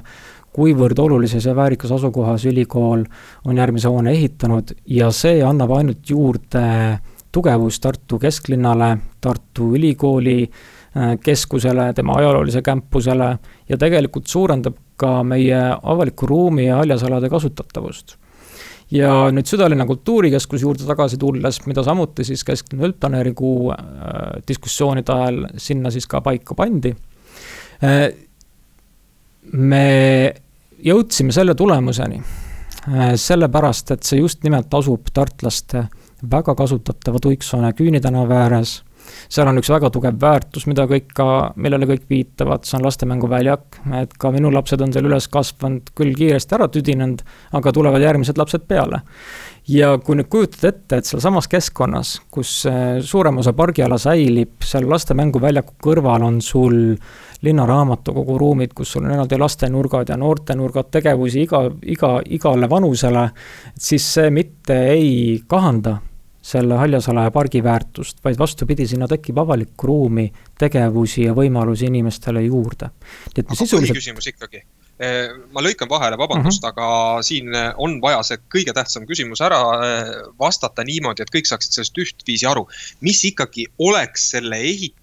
kuivõrd 0.57 0.99
olulises 0.99 1.45
ja 1.45 1.57
väärikas 1.57 1.93
asukohas 1.93 2.45
ülikool 2.49 3.05
on 3.45 3.57
järgmise 3.57 3.89
hoone 3.89 4.13
ehitanud 4.13 4.73
ja 4.87 5.11
see 5.13 5.43
annab 5.45 5.73
ainult 5.77 6.09
juurde 6.11 6.65
tugevust 7.33 7.83
Tartu 7.85 8.19
kesklinnale, 8.19 8.97
Tartu 9.21 9.75
Ülikooli 9.77 10.43
äh, 10.45 10.61
Äh, 10.97 11.19
keskusele, 11.21 11.93
tema 11.93 12.15
ajaloolisele 12.17 12.63
campusele 12.63 13.27
ja 13.69 13.77
tegelikult 13.77 14.31
suurendab 14.33 14.79
ka 14.97 15.21
meie 15.29 15.59
avaliku 15.83 16.29
ruumi 16.31 16.71
ja 16.71 16.79
haljasalade 16.79 17.29
kasutatavust. 17.29 18.15
Ja 18.91 19.11
nüüd 19.35 19.49
südalinna 19.51 19.87
kultuurikeskuse 19.87 20.63
juurde 20.63 20.87
tagasi 20.87 21.19
tulles, 21.19 21.59
mida 21.67 21.83
samuti 21.87 22.25
siis 22.25 22.45
kesklinna 22.47 22.87
üldplaneeringu 22.87 23.53
äh, 23.75 23.79
diskussioonide 24.49 25.13
ajal 25.13 25.41
sinna 25.61 25.91
siis 25.91 26.07
ka 26.07 26.21
paika 26.23 26.55
pandi 26.55 26.95
äh,. 27.83 28.09
me 29.53 29.87
jõudsime 30.87 31.35
selle 31.35 31.55
tulemuseni 31.59 32.21
äh, 32.21 33.15
sellepärast, 33.19 33.91
et 33.97 34.07
see 34.07 34.21
just 34.21 34.45
nimelt 34.47 34.75
asub 34.75 35.11
tartlaste 35.15 35.87
väga 36.31 36.55
kasutatava 36.55 37.19
Tuiksoone 37.23 37.73
küünitänava 37.77 38.45
ääres 38.47 38.81
seal 39.29 39.51
on 39.51 39.61
üks 39.61 39.71
väga 39.73 39.91
tugev 39.95 40.19
väärtus, 40.23 40.67
mida 40.71 40.87
kõik 40.91 41.11
ka, 41.17 41.29
millele 41.57 41.89
kõik 41.91 42.07
viitavad, 42.11 42.65
see 42.67 42.79
on 42.79 42.87
lastemänguväljak, 42.87 43.81
et 44.03 44.17
ka 44.21 44.33
minu 44.35 44.53
lapsed 44.55 44.83
on 44.85 44.95
seal 44.95 45.09
üles 45.09 45.29
kasvanud, 45.33 45.93
küll 45.99 46.15
kiiresti 46.17 46.57
ära 46.59 46.71
tüdinenud, 46.73 47.23
aga 47.57 47.75
tulevad 47.75 48.05
järgmised 48.05 48.41
lapsed 48.41 48.67
peale. 48.71 49.03
ja 49.67 49.97
kui 49.99 50.15
nüüd 50.15 50.29
kujutad 50.31 50.69
ette, 50.69 51.01
et 51.01 51.09
sealsamas 51.09 51.49
keskkonnas, 51.51 52.21
kus 52.31 52.53
suurem 53.03 53.41
osa 53.43 53.51
pargiala 53.53 53.99
säilib, 53.99 54.61
seal 54.63 54.87
lastemängoväljaku 54.87 55.75
kõrval 55.83 56.23
on 56.23 56.39
sul 56.41 56.95
linnaraamatukogu 57.43 58.39
ruumid, 58.39 58.75
kus 58.79 58.95
sul 58.95 59.05
on 59.05 59.17
eraldi 59.17 59.39
lastenurgad 59.39 60.13
ja 60.13 60.17
noortenurgad, 60.21 60.91
tegevusi 60.95 61.43
iga, 61.43 61.65
iga, 61.83 62.13
igale 62.39 62.71
vanusele, 62.71 63.29
siis 63.75 64.07
see 64.15 64.31
mitte 64.31 64.79
ei 64.95 65.43
kahanda 65.51 65.99
selle 66.47 66.79
Haljasala 66.79 67.27
pargi 67.35 67.63
väärtust, 67.65 68.21
vaid 68.25 68.39
vastupidi, 68.39 68.87
sinna 68.87 69.09
tekib 69.11 69.39
avalikku 69.43 69.89
ruumi, 69.91 70.27
tegevusi 70.59 71.27
ja 71.27 71.35
võimalusi 71.37 71.89
inimestele 71.91 72.45
juurde. 72.47 72.91
me 73.37 73.57
sisuliselt. 73.59 73.99
küsimus 73.99 74.35
ikkagi 74.35 74.63
ma 75.53 75.61
lõikan 75.61 75.91
vahele, 75.91 76.17
vabandust 76.17 76.65
uh, 76.65 76.71
mhm. 76.71 76.79
-huh. 76.81 77.17
aga 77.17 77.23
siin 77.23 77.57
on 77.77 77.99
vaja 78.01 78.23
see 78.25 78.39
kõige 78.55 78.73
tähtsam 78.73 79.05
küsimus 79.07 79.43
ära 79.45 79.59
vastata 80.41 80.85
niimoodi, 80.89 81.23
et 81.23 81.33
kõik 81.35 81.51
saaksid 81.51 81.73
sellest 81.77 81.99
ühtviisi 82.01 82.49
aru. 82.49 82.65
mis 83.01 83.25
ikkagi 83.25 83.67
oleks 83.79 84.31
selle 84.31 84.57
ehit-, 84.57 84.97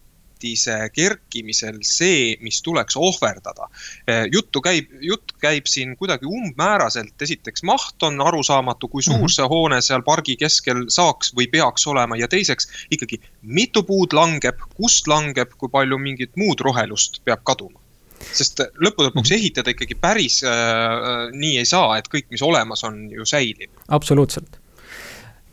ehitise 0.43 0.89
kerkimisel 0.93 1.79
see, 1.81 2.35
mis 2.41 2.61
tuleks 2.61 2.97
ohverdada. 2.97 3.69
Eh, 4.07 4.27
juttu 4.31 4.61
käib, 4.61 4.89
jutt 5.01 5.33
käib 5.41 5.67
siin 5.67 5.95
kuidagi 5.97 6.25
umbmääraselt, 6.25 7.15
esiteks 7.21 7.63
maht 7.63 8.03
on 8.03 8.21
arusaamatu, 8.21 8.87
kui 8.87 9.03
suur 9.03 9.19
-hmm. 9.19 9.35
see 9.35 9.47
hoone 9.47 9.81
seal 9.81 10.03
pargi 10.03 10.35
keskel 10.35 10.85
saaks 10.89 11.33
või 11.35 11.49
peaks 11.51 11.87
olema 11.87 12.17
ja 12.17 12.27
teiseks 12.27 12.67
ikkagi, 12.91 13.21
mitu 13.41 13.83
puud 13.83 14.13
langeb, 14.13 14.59
kust 14.75 15.07
langeb, 15.07 15.51
kui 15.57 15.69
palju 15.69 15.97
mingit 15.97 16.35
muud 16.35 16.59
rohelust 16.59 17.21
peab 17.25 17.43
kaduma 17.43 17.79
sest 18.23 18.59
lõppude 18.79 19.09
lõpuks 19.09 19.29
mhm. 19.29 19.35
ehitada 19.35 19.71
ikkagi 19.73 19.95
päris 19.99 20.43
äh, 20.47 21.29
nii 21.33 21.57
ei 21.59 21.65
saa, 21.65 21.97
et 21.97 22.07
kõik, 22.07 22.29
mis 22.31 22.41
olemas 22.41 22.83
on, 22.87 23.09
ju 23.11 23.25
säilib. 23.27 23.71
absoluutselt 23.87 24.62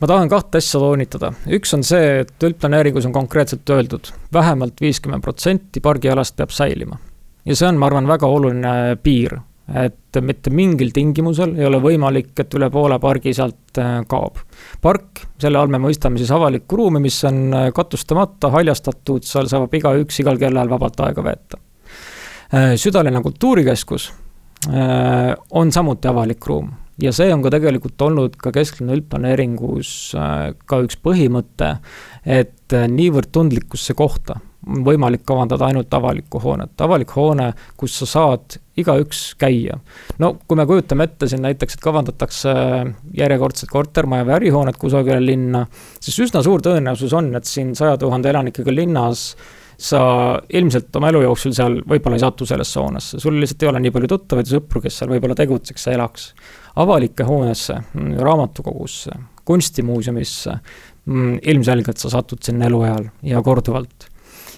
ma 0.01 0.09
tahan 0.09 0.31
kahte 0.33 0.61
asja 0.61 0.81
toonitada, 0.81 1.33
üks 1.57 1.75
on 1.77 1.85
see, 1.87 2.21
et 2.25 2.47
üldplaneeringus 2.47 3.07
on 3.09 3.15
konkreetselt 3.17 3.69
öeldud 3.71 4.13
vähemalt, 4.33 4.61
vähemalt 4.61 4.81
viiskümmend 4.81 5.23
protsenti 5.23 5.81
pargialast 5.81 6.37
peab 6.37 6.51
säilima. 6.51 6.99
ja 7.45 7.57
see 7.57 7.69
on, 7.69 7.79
ma 7.79 7.87
arvan, 7.87 8.09
väga 8.09 8.27
oluline 8.27 8.97
piir, 9.03 9.39
et 9.75 10.19
mitte 10.21 10.51
mingil 10.51 10.91
tingimusel 10.93 11.55
ei 11.59 11.67
ole 11.67 11.79
võimalik, 11.81 12.33
et 12.41 12.55
üle 12.59 12.71
poole 12.71 12.99
pargi 12.99 13.33
sealt 13.35 13.79
äh, 13.79 14.01
kaob. 14.09 14.39
park, 14.83 15.25
selle 15.39 15.59
all 15.59 15.71
me 15.71 15.79
mõistame 15.79 16.19
siis 16.19 16.31
avalikku 16.31 16.77
ruumi, 16.77 17.01
mis 17.01 17.23
on 17.25 17.55
äh, 17.55 17.69
katustamata, 17.75 18.51
haljastatud, 18.51 19.25
seal 19.25 19.49
saab 19.49 19.75
igaüks 19.75 20.21
igal 20.21 20.39
kellaajal 20.39 20.75
vabalt 20.75 21.01
aega 21.07 21.25
veeta. 21.25 21.61
Äh, 22.55 22.75
südalinna 22.77 23.23
kultuurikeskus 23.23 24.13
on 25.57 25.71
samuti 25.73 26.09
avalik 26.11 26.45
ruum 26.45 26.67
ja 27.03 27.13
see 27.17 27.33
on 27.35 27.43
ka 27.45 27.53
tegelikult 27.55 28.01
olnud 28.07 28.37
ka 28.41 28.53
kesklinna 28.55 28.97
üldplaneeringus 28.99 29.91
äh, 30.19 30.53
ka 30.69 30.83
üks 30.85 31.01
põhimõte, 31.01 31.75
et 32.25 32.77
äh, 32.77 32.87
niivõrd 32.91 33.33
tundlikusse 33.35 33.97
kohta 33.99 34.41
on 34.69 34.83
võimalik 34.85 35.23
kavandada 35.25 35.71
ainult 35.71 35.95
avalikku 35.97 36.41
hoonet, 36.43 36.75
avalik 36.85 37.15
hoone, 37.17 37.47
kus 37.81 37.95
sa 38.03 38.09
saad 38.09 38.59
igaüks 38.81 39.23
käia. 39.41 39.79
no 40.21 40.35
kui 40.47 40.59
me 40.59 40.67
kujutame 40.69 41.07
ette 41.09 41.29
siin 41.31 41.43
näiteks, 41.45 41.77
et 41.79 41.85
kavandatakse 41.85 42.53
järjekordset 43.17 43.73
kortermaja 43.73 44.27
või 44.29 44.37
ärihoonet 44.37 44.77
kusagile 44.81 45.21
linna, 45.25 45.65
siis 46.01 46.19
üsna 46.27 46.45
suur 46.45 46.63
tõenäosus 46.65 47.17
on, 47.17 47.33
et 47.37 47.49
siin 47.49 47.75
saja 47.79 47.97
tuhande 48.01 48.31
elanikuga 48.31 48.75
linnas 48.75 49.31
sa 49.81 50.01
ilmselt 50.53 50.97
oma 50.97 51.09
elu 51.09 51.23
jooksul 51.25 51.55
seal 51.57 51.79
võib-olla 51.89 52.19
ei 52.19 52.25
satu 52.27 52.47
sellesse 52.49 52.81
hoonesse, 52.83 53.21
sul 53.23 53.39
lihtsalt 53.41 53.65
ei 53.65 53.71
ole 53.71 53.81
nii 53.81 53.95
palju 53.95 54.11
tuttavaid 54.13 54.49
ja 54.49 54.59
sõpru, 54.59 54.83
kes 54.85 55.01
seal 55.01 55.13
võib-olla 55.15 55.37
tegutseks 55.39 55.89
ja 55.89 55.97
elaks 55.97 56.27
avalike 56.77 57.25
hoonesse, 57.25 57.75
raamatukogusse, 58.19 59.11
kunstimuuseumisse, 59.45 60.55
mm, 61.05 61.39
ilmselgelt 61.43 61.99
sa 61.99 62.11
satud 62.11 62.43
sinna 62.43 62.67
eluajal 62.67 63.11
ja 63.23 63.43
korduvalt. 63.43 64.07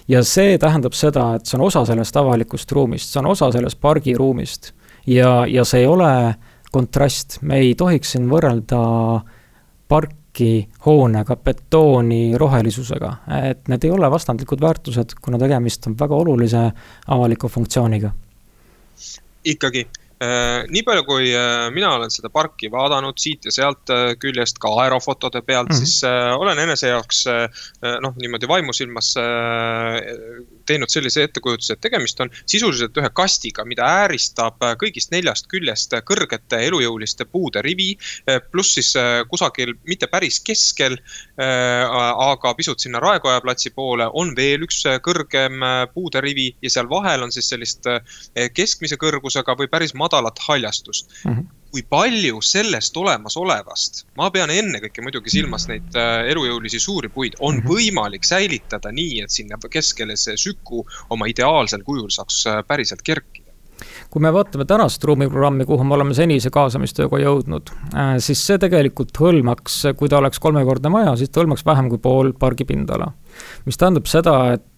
ja 0.07 0.23
see 0.23 0.57
tähendab 0.59 0.93
seda, 0.93 1.35
et 1.35 1.45
see 1.47 1.55
on 1.57 1.65
osa 1.67 1.85
sellest 1.87 2.17
avalikust 2.19 2.71
ruumist, 2.71 3.09
see 3.09 3.21
on 3.21 3.29
osa 3.31 3.51
sellest 3.51 3.79
pargiruumist 3.81 4.73
ja, 5.07 5.45
ja 5.47 5.63
see 5.65 5.79
ei 5.79 5.87
ole 5.87 6.35
kontrast, 6.71 7.37
me 7.41 7.61
ei 7.63 7.75
tohiks 7.75 8.11
siin 8.11 8.27
võrrelda 8.29 8.81
parki 9.87 10.67
hoonega, 10.85 11.37
betooni, 11.37 12.35
rohelisusega. 12.37 13.11
et 13.49 13.67
need 13.71 13.85
ei 13.85 13.91
ole 13.93 14.09
vastandlikud 14.11 14.61
väärtused, 14.61 15.15
kuna 15.21 15.39
tegemist 15.39 15.87
on 15.87 15.95
väga 15.99 16.15
olulise 16.15 16.63
avaliku 17.07 17.47
funktsiooniga. 17.47 18.11
ikkagi 19.45 19.87
nii 20.69 20.83
palju, 20.85 21.03
kui 21.07 21.29
äh, 21.35 21.67
mina 21.73 21.93
olen 21.97 22.11
seda 22.13 22.29
parki 22.33 22.69
vaadanud 22.71 23.17
siit 23.19 23.47
ja 23.47 23.53
sealt 23.53 23.91
äh, 23.93 24.13
küljest 24.19 24.59
ka 24.61 24.71
aerofotode 24.83 25.41
pealt 25.41 25.69
mm, 25.69 25.75
-hmm. 25.75 25.85
siis 25.85 26.03
olen 26.37 26.59
enese 26.59 26.91
jaoks 26.91 27.23
noh, 28.01 28.13
niimoodi 28.19 28.47
vaimusilmas 28.47 29.13
teinud 30.67 30.91
sellise 30.91 31.23
ettekujutuse, 31.27 31.73
et 31.73 31.81
tegemist 31.81 32.19
on 32.23 32.29
sisuliselt 32.45 32.97
ühe 32.97 33.09
kastiga, 33.13 33.65
mida 33.65 33.85
ääristab 34.03 34.63
kõigist 34.79 35.11
neljast 35.11 35.47
küljest 35.51 35.95
kõrgete 36.07 36.59
elujõuliste 36.67 37.25
puude 37.25 37.61
rivi. 37.61 37.97
pluss 38.51 38.73
siis 38.73 38.93
kusagil, 39.29 39.73
mitte 39.87 40.07
päris 40.07 40.39
keskel, 40.39 40.97
aga 41.37 42.53
pisut 42.57 42.79
sinna 42.79 42.99
Raekoja 42.99 43.41
platsi 43.41 43.69
poole 43.69 44.07
on 44.13 44.35
veel 44.35 44.63
üks 44.63 44.83
kõrgem 45.03 45.63
puude 45.93 46.21
rivi 46.21 46.55
ja 46.61 46.69
seal 46.69 46.89
vahel 46.89 47.23
on 47.23 47.31
siis 47.31 47.49
sellist 47.49 47.87
keskmise 48.53 48.95
kõrgusega 48.95 49.57
või 49.57 49.67
päris 49.67 49.93
madalat 49.93 50.12
madalat 50.13 50.39
haljastust 50.47 51.11
mm. 51.25 51.33
-hmm 51.33 51.51
kui 51.73 51.81
palju 51.89 52.37
sellest 52.45 52.97
olemasolevast, 53.01 54.03
ma 54.19 54.27
pean 54.33 54.51
ennekõike 54.53 55.01
muidugi 55.01 55.31
silmas 55.33 55.65
neid 55.65 55.95
äh, 55.97 56.27
elujõulisi 56.29 56.77
suuri 56.79 57.09
puid, 57.09 57.39
on 57.39 57.55
mm 57.55 57.61
-hmm. 57.63 57.69
võimalik 57.71 58.27
säilitada 58.29 58.91
nii, 58.93 59.23
et 59.23 59.33
sinna 59.33 59.57
keskele 59.57 60.13
see 60.15 60.37
süku 60.37 60.83
oma 61.09 61.25
ideaalsel 61.25 61.81
kujul 61.83 62.11
saaks 62.13 62.45
äh, 62.47 62.61
päriselt 62.67 63.01
kerkida 63.01 63.49
kui 64.13 64.21
me 64.21 64.29
vaatame 64.33 64.65
tänast 64.69 65.03
ruumiprogrammi, 65.03 65.65
kuhu 65.65 65.83
me 65.83 65.95
oleme 65.95 66.13
senise 66.13 66.49
kaasamistööga 66.53 67.17
jõudnud, 67.23 67.73
äh, 67.95 68.13
siis 68.21 68.45
see 68.45 68.61
tegelikult 68.61 69.17
hõlmaks, 69.17 69.81
kui 69.97 70.09
ta 70.09 70.21
oleks 70.21 70.39
kolmekordne 70.39 70.93
maja, 70.93 71.15
siis 71.17 71.33
ta 71.33 71.41
hõlmaks 71.41 71.65
vähem 71.65 71.89
kui 71.89 71.97
pool 71.97 72.33
pargi 72.37 72.69
pindala. 72.69 73.11
mis 73.65 73.77
tähendab 73.77 74.05
seda, 74.05 74.53
et 74.53 74.69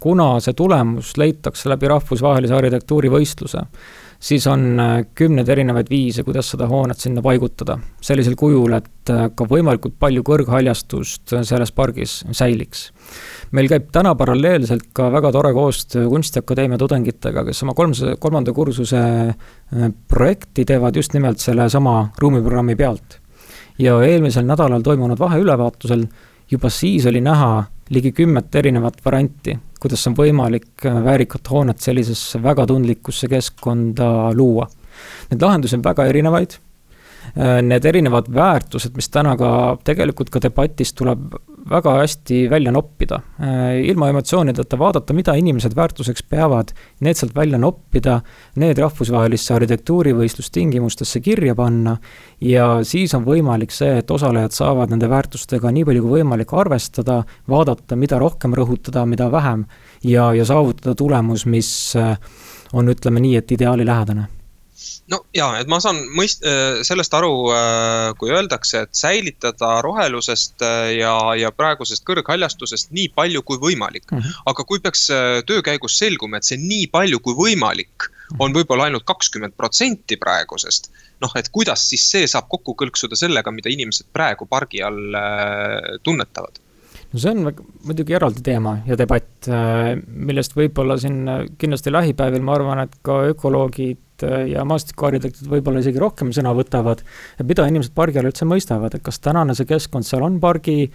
kuna 0.00 0.40
see 0.40 0.54
tulemus 0.56 1.16
leitakse 1.20 1.68
läbi 1.68 1.88
rahvusvahelise 1.88 2.54
arhitektuurivõistluse, 2.54 3.66
siis 4.20 4.46
on 4.46 4.80
äh, 4.80 4.90
kümneid 5.14 5.48
erinevaid 5.48 5.88
viise, 5.90 6.22
kuidas 6.24 6.52
seda 6.52 6.68
hoonet 6.68 7.00
sinna 7.00 7.22
paigutada. 7.24 7.78
sellisel 8.00 8.36
kujul, 8.36 8.72
et 8.76 9.12
äh, 9.12 9.28
ka 9.34 9.46
võimalikult 9.48 9.96
palju 9.98 10.22
kõrghaljastust 10.26 11.34
äh, 11.34 11.44
selles 11.48 11.72
pargis 11.72 12.20
säiliks. 12.36 12.90
meil 13.56 13.68
käib 13.68 13.88
täna 13.92 14.14
paralleelselt 14.14 14.90
ka 14.92 15.10
väga 15.12 15.32
tore 15.32 15.52
koostöö 15.56 16.08
Kunstiakadeemia 16.08 16.78
tudengitega, 16.78 17.44
kes 17.48 17.62
oma 17.64 17.74
kolmse, 17.74 18.14
kolmanda 18.20 18.52
kursuse 18.52 19.00
projekti 20.08 20.64
teevad 20.64 20.96
just 20.96 21.14
nimelt 21.14 21.38
sellesama 21.38 22.10
ruumiprogrammi 22.18 22.76
pealt. 22.76 23.18
ja 23.78 23.96
eelmisel 24.04 24.44
nädalal 24.44 24.82
toimunud 24.82 25.18
vaheülevaatusel 25.18 26.04
juba 26.50 26.70
siis 26.70 27.06
oli 27.06 27.20
näha 27.20 27.64
ligi 27.90 28.12
kümmet 28.12 28.54
erinevat 28.54 29.04
varianti 29.04 29.58
kuidas 29.80 30.06
on 30.06 30.16
võimalik 30.16 30.86
äh, 30.86 31.04
väärikat 31.04 31.50
hoonet 31.50 31.80
sellisesse 31.80 32.42
väga 32.42 32.66
tundlikusse 32.66 33.28
keskkonda 33.28 34.30
luua. 34.36 34.68
Neid 35.30 35.42
lahendusi 35.42 35.78
on 35.78 35.84
väga 35.84 36.04
erinevaid 36.10 36.58
Äh, 37.38 37.60
need 37.62 37.84
erinevad 37.86 38.26
väärtused, 38.34 38.96
mis 38.98 39.08
täna 39.12 39.36
ka 39.38 39.50
tegelikult 39.86 40.32
ka 40.34 40.40
debatis 40.42 40.90
tuleb 40.98 41.36
väga 41.70 41.94
hästi 41.98 42.50
välja 42.50 42.72
noppida. 42.72 43.20
Äh, 43.40 43.80
ilma 43.90 44.08
emotsioonideta 44.08 44.78
vaadata, 44.78 45.14
mida 45.14 45.34
inimesed 45.38 45.74
väärtuseks 45.76 46.22
peavad, 46.30 46.72
need 47.00 47.18
sealt 47.18 47.34
välja 47.36 47.58
noppida, 47.58 48.20
need 48.60 48.78
rahvusvahelisse 48.78 49.54
arhitektuurivõistlustingimustesse 49.54 51.20
kirja 51.20 51.54
panna 51.58 51.96
ja 52.40 52.80
siis 52.86 53.14
on 53.14 53.26
võimalik 53.28 53.74
see, 53.74 54.00
et 54.00 54.10
osalejad 54.10 54.56
saavad 54.56 54.94
nende 54.94 55.10
väärtustega 55.10 55.72
nii 55.74 55.86
palju 55.88 56.06
kui 56.06 56.18
võimalik 56.20 56.56
arvestada, 56.56 57.22
vaadata, 57.48 57.96
mida 57.96 58.18
rohkem 58.18 58.56
rõhutada, 58.56 59.06
mida 59.06 59.30
vähem 59.32 59.66
ja, 60.04 60.32
ja 60.34 60.44
saavutada 60.48 60.94
tulemus, 60.94 61.46
mis 61.46 61.70
äh, 62.00 62.16
on, 62.72 62.88
ütleme 62.88 63.20
nii, 63.20 63.36
et 63.40 63.58
ideaalilähedane 63.58 64.39
no 65.10 65.20
ja, 65.36 65.48
et 65.60 65.70
ma 65.70 65.80
saan 65.82 65.98
mõist-, 66.16 66.44
äh, 66.46 66.80
sellest 66.86 67.14
aru, 67.16 67.32
äh, 67.54 68.12
kui 68.20 68.32
öeldakse, 68.32 68.84
et 68.86 68.94
säilitada 68.96 69.72
rohelusest 69.84 70.64
äh, 70.66 70.92
ja, 71.00 71.14
ja 71.38 71.50
praegusest 71.54 72.04
kõrghaljastusest 72.08 72.94
nii 72.96 73.10
palju 73.16 73.42
kui 73.46 73.60
võimalik 73.62 74.06
mm. 74.10 74.22
-hmm. 74.22 74.46
aga 74.52 74.66
kui 74.68 74.80
peaks 74.84 75.08
töö 75.48 75.60
käigus 75.66 75.98
selguma, 75.98 76.38
et 76.38 76.48
see 76.48 76.60
nii 76.60 76.88
palju 76.92 77.20
kui 77.24 77.36
võimalik 77.38 78.10
on 78.38 78.54
võib-olla 78.54 78.86
ainult 78.86 79.04
kakskümmend 79.08 79.56
protsenti 79.58 80.16
praegusest. 80.16 80.90
noh, 81.20 81.32
et 81.36 81.48
kuidas 81.52 81.88
siis 81.88 82.06
see 82.10 82.26
saab 82.30 82.48
kokku 82.48 82.76
kõlksuda 82.78 83.16
sellega, 83.18 83.50
mida 83.50 83.70
inimesed 83.70 84.06
praegu 84.12 84.46
pargi 84.46 84.82
all 84.82 85.16
tunnetavad 86.02 86.60
no 87.12 87.18
see 87.18 87.32
on 87.32 87.50
muidugi 87.84 88.14
eraldi 88.14 88.42
teema 88.46 88.76
ja 88.86 88.96
debatt, 88.96 89.48
millest 90.06 90.54
võib-olla 90.54 90.96
siin 91.02 91.26
kindlasti 91.58 91.92
lähipäevil, 91.92 92.44
ma 92.46 92.54
arvan, 92.54 92.84
et 92.86 92.94
ka 93.02 93.18
ökoloogid 93.32 93.98
Äh, 94.26 94.46
ja 94.54 94.64
maastikuarhitektid 94.68 95.48
võib-olla 95.50 95.82
isegi 95.82 96.00
rohkem 96.00 96.32
sõna 96.36 96.52
võtavad. 96.56 97.04
et 97.38 97.46
mida 97.46 97.66
inimesed 97.68 97.94
pargi 97.94 98.20
all 98.20 98.30
üldse 98.30 98.48
mõistavad, 98.48 98.94
et 98.94 99.04
kas 99.06 99.20
tänane 99.20 99.54
see 99.54 99.68
keskkond 99.68 100.06
seal 100.06 100.24
on 100.26 100.40
pargi, 100.40 100.90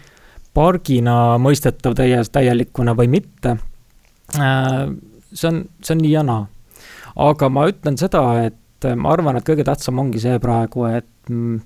pargina 0.54 1.38
mõistetav 1.42 1.96
täie, 1.98 2.22
täielikuna 2.24 2.96
või 2.98 3.10
mitte. 3.18 3.58
Äh, 4.38 4.86
see 5.34 5.50
on, 5.52 5.66
see 5.82 5.96
on 5.96 6.04
nii 6.04 6.14
ja 6.14 6.24
naa. 6.24 6.46
aga 7.16 7.50
ma 7.50 7.68
ütlen 7.72 7.98
seda, 7.98 8.22
et 8.46 8.88
ma 8.96 9.12
arvan, 9.16 9.38
et 9.40 9.46
kõige 9.48 9.64
tähtsam 9.66 10.00
ongi 10.00 10.20
see 10.20 10.40
praegu, 10.40 10.84
et 10.92 11.30
mm, 11.30 11.60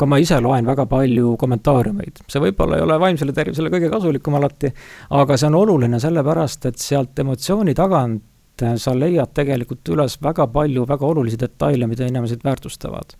ka 0.00 0.06
ma 0.08 0.18
ise 0.18 0.40
loen 0.42 0.66
väga 0.66 0.86
palju 0.90 1.36
kommentaariumeid, 1.38 2.24
see 2.26 2.42
võib-olla 2.42 2.78
ei 2.78 2.86
ole 2.86 2.96
vaimsele 2.98 3.34
tervisele 3.36 3.70
kõige 3.70 3.90
kasulikum 3.92 4.38
alati, 4.40 4.72
aga 5.14 5.36
see 5.38 5.50
on 5.50 5.58
oluline 5.60 6.00
sellepärast, 6.02 6.66
et 6.70 6.80
sealt 6.82 7.20
emotsiooni 7.20 7.76
tagant 7.78 8.24
et 8.62 8.80
sa 8.80 8.94
leiad 8.94 9.32
tegelikult 9.34 9.88
üles 9.94 10.18
väga 10.22 10.46
palju 10.52 10.86
väga 10.88 11.06
olulisi 11.06 11.38
detaile, 11.40 11.88
mida 11.90 12.06
inimesed 12.06 12.44
väärtustavad. 12.44 13.16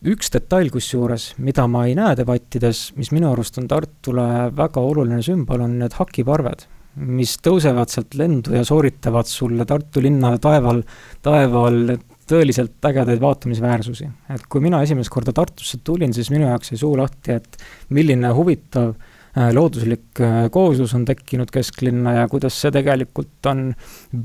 üks 0.00 0.30
detail 0.32 0.70
kusjuures, 0.72 1.34
mida 1.38 1.66
ma 1.68 1.84
ei 1.86 1.94
näe 1.94 2.16
debattides, 2.16 2.92
mis 2.96 3.10
minu 3.12 3.32
arust 3.32 3.58
on 3.58 3.68
Tartule 3.68 4.50
väga 4.56 4.80
oluline 4.80 5.22
sümbol, 5.22 5.60
on 5.60 5.78
need 5.78 5.92
hakiparved 5.92 6.66
mis 7.00 7.36
tõusevad 7.38 7.88
sealt 7.88 8.16
lendu 8.18 8.54
ja 8.56 8.64
sooritavad 8.66 9.28
sulle 9.30 9.64
Tartu 9.64 10.02
linna 10.02 10.32
taeval, 10.42 10.82
taeval 11.22 11.94
tõeliselt 12.28 12.82
ägedaid 12.82 13.20
vaatamisväärsusi. 13.22 14.08
et 14.34 14.42
kui 14.48 14.60
mina 14.60 14.82
esimest 14.82 15.10
korda 15.10 15.32
Tartusse 15.32 15.78
tulin, 15.84 16.12
siis 16.12 16.30
minu 16.30 16.48
jaoks 16.48 16.72
jäi 16.72 16.78
suu 16.82 16.96
lahti, 16.98 17.38
et 17.38 17.56
milline 17.90 18.34
huvitav 18.34 18.94
Äh, 18.94 19.09
looduslik 19.36 20.20
äh, 20.20 20.48
kooslus 20.50 20.94
on 20.94 21.04
tekkinud 21.06 21.50
kesklinna 21.54 22.16
ja 22.18 22.28
kuidas 22.28 22.56
see 22.60 22.72
tegelikult 22.74 23.46
on 23.46 23.70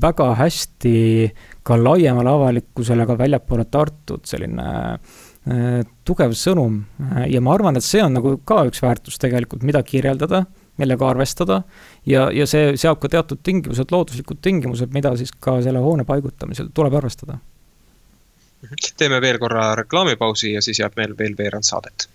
väga 0.02 0.32
hästi 0.40 0.96
ka 1.66 1.78
laiemale 1.78 2.30
avalikkusele, 2.30 3.06
ka 3.06 3.18
väljapoole 3.18 3.68
Tartut 3.70 4.26
selline 4.26 4.66
äh, 4.66 5.80
tugev 6.04 6.34
sõnum. 6.34 6.80
Ja 7.30 7.40
ma 7.40 7.54
arvan, 7.54 7.78
et 7.78 7.86
see 7.86 8.02
on 8.02 8.16
nagu 8.18 8.36
ka 8.44 8.64
üks 8.66 8.82
väärtus 8.82 9.20
tegelikult, 9.22 9.62
mida 9.66 9.82
kirjeldada, 9.86 10.44
millega 10.80 11.10
arvestada. 11.10 11.62
Ja, 12.06 12.26
ja 12.34 12.46
see 12.50 12.74
seab 12.74 12.98
ka 13.02 13.10
teatud 13.12 13.44
tingimused, 13.46 13.92
looduslikud 13.94 14.42
tingimused, 14.42 14.90
mida 14.94 15.14
siis 15.18 15.30
ka 15.30 15.60
selle 15.62 15.82
hoone 15.82 16.06
paigutamisel 16.08 16.72
tuleb 16.74 16.98
arvestada. 16.98 17.38
teeme 18.98 19.20
veel 19.20 19.38
korra 19.38 19.74
reklaamipausi 19.78 20.56
ja 20.56 20.62
siis 20.62 20.80
jääb 20.80 20.96
meil 20.98 21.14
veel 21.18 21.36
veerand 21.38 21.68
saadet 21.68 22.08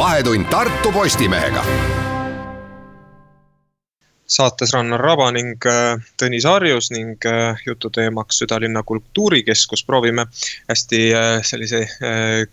vahetund 0.00 0.46
Tartu 0.48 0.92
Postimehega 0.92 1.62
saates 4.30 4.72
Rannar 4.72 5.02
Raba 5.04 5.26
ning 5.36 5.58
äh, 5.68 6.00
Tõnis 6.16 6.46
Harjus 6.48 6.88
ning 6.94 7.20
äh, 7.28 7.60
jututeemaks 7.66 8.40
Südalinna 8.40 8.80
Kultuurikeskus. 8.86 9.84
proovime 9.84 10.24
hästi 10.70 11.02
äh, 11.12 11.28
sellise 11.44 11.82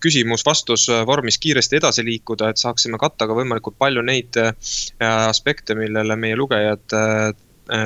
küsimus-vastus 0.04 0.90
vormis 1.08 1.40
kiiresti 1.40 1.80
edasi 1.80 2.04
liikuda, 2.04 2.50
et 2.50 2.60
saaksime 2.60 3.00
katta 3.00 3.30
ka 3.30 3.40
võimalikult 3.40 3.80
palju 3.80 4.04
neid 4.04 4.36
aspekte, 5.00 5.76
millele 5.80 6.20
meie 6.20 6.36
lugejad 6.36 6.84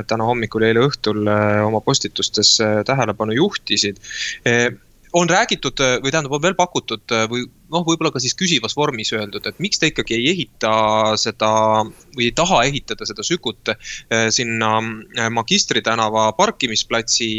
täna 0.08 0.26
hommikul 0.26 0.66
ja 0.66 0.74
eile 0.74 0.88
õhtul 0.90 1.28
oma 1.68 1.86
postitustes 1.86 2.58
tähelepanu 2.88 3.38
juhtisid 3.38 4.02
on 5.14 5.30
räägitud 5.30 5.82
või 6.04 6.12
tähendab, 6.12 6.36
on 6.38 6.44
veel 6.44 6.56
pakutud 6.56 7.14
või 7.30 7.46
noh, 7.72 7.86
võib-olla 7.88 8.12
ka 8.14 8.22
siis 8.24 8.36
küsivas 8.38 8.76
vormis 8.78 9.12
öeldud, 9.16 9.46
et 9.48 9.60
miks 9.64 9.80
te 9.82 9.92
ikkagi 9.92 10.18
ei 10.20 10.30
ehita 10.34 10.74
seda 11.20 11.52
või 12.16 12.28
ei 12.28 12.36
taha 12.36 12.64
ehitada 12.68 13.08
seda 13.08 13.24
Sükut 13.26 13.72
sinna 14.34 14.72
Magistri 15.32 15.82
tänava 15.86 16.28
parkimisplatsi 16.38 17.30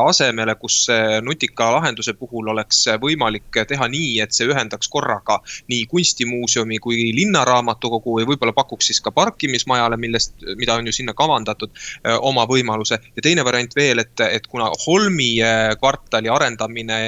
asemele, 0.00 0.54
kus 0.60 0.84
nutika 1.26 1.70
lahenduse 1.76 2.14
puhul 2.18 2.50
oleks 2.52 2.84
võimalik 3.02 3.60
teha 3.68 3.88
nii, 3.90 4.18
et 4.22 4.36
see 4.36 4.48
ühendaks 4.50 4.90
korraga 4.92 5.40
nii 5.70 5.86
kunstimuuseumi 5.90 6.78
kui 6.82 7.10
linnaraamatukogu 7.16 8.18
või 8.18 8.28
võib-olla 8.32 8.54
pakuks 8.56 8.90
siis 8.90 9.00
ka 9.04 9.12
parkimismajale, 9.14 9.98
millest, 10.00 10.36
mida 10.60 10.76
on 10.78 10.86
ju 10.88 10.94
sinna 10.94 11.14
kavandatud, 11.16 11.72
oma 12.20 12.46
võimaluse. 12.50 13.00
ja 13.16 13.22
teine 13.24 13.44
variant 13.46 13.74
veel, 13.76 14.02
et, 14.02 14.20
et 14.20 14.46
kuna 14.50 14.70
Holmi 14.86 15.32
kvartali 15.80 16.30
arendamine 16.32 16.98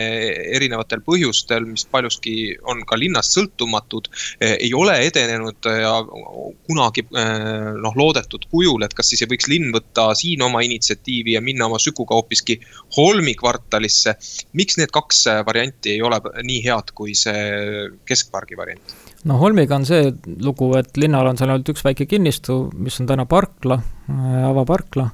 erinevatel 0.56 1.02
põhjustel, 1.06 1.66
mis 1.68 1.84
paljuski 1.90 2.56
on 2.68 2.71
ka 2.88 2.98
linnast 2.98 3.36
sõltumatud, 3.36 4.08
ei 4.40 4.72
ole 4.74 4.96
edenenud 5.06 5.68
ja 5.82 5.92
kunagi 6.66 7.04
noh, 7.12 7.96
loodetud 7.98 8.48
kujul, 8.50 8.82
et 8.86 8.94
kas 8.96 9.12
siis 9.12 9.24
ei 9.24 9.30
võiks 9.30 9.48
linn 9.52 9.72
võtta 9.74 10.08
siin 10.18 10.42
oma 10.42 10.64
initsiatiivi 10.66 11.36
ja 11.36 11.44
minna 11.44 11.68
oma 11.68 11.80
Sükuga 11.82 12.18
hoopiski 12.18 12.58
Holmi 12.96 13.34
kvartalisse. 13.38 14.16
miks 14.52 14.78
need 14.80 14.92
kaks 14.92 15.24
varianti 15.46 15.96
ei 15.96 16.02
ole 16.02 16.20
nii 16.42 16.60
head 16.64 16.92
kui 16.94 17.14
see 17.18 17.88
keskpargi 18.08 18.58
variant? 18.58 18.94
no 19.24 19.38
Holmiga 19.38 19.76
on 19.76 19.86
see 19.86 20.12
lugu, 20.42 20.72
et 20.78 20.96
linnal 20.96 21.30
on 21.30 21.38
seal 21.38 21.52
ainult 21.52 21.72
üks 21.74 21.84
väike 21.84 22.06
kinnistu, 22.10 22.64
mis 22.74 22.98
on 23.00 23.10
täna 23.10 23.26
parkla, 23.30 23.78
avaparkla 24.48 25.10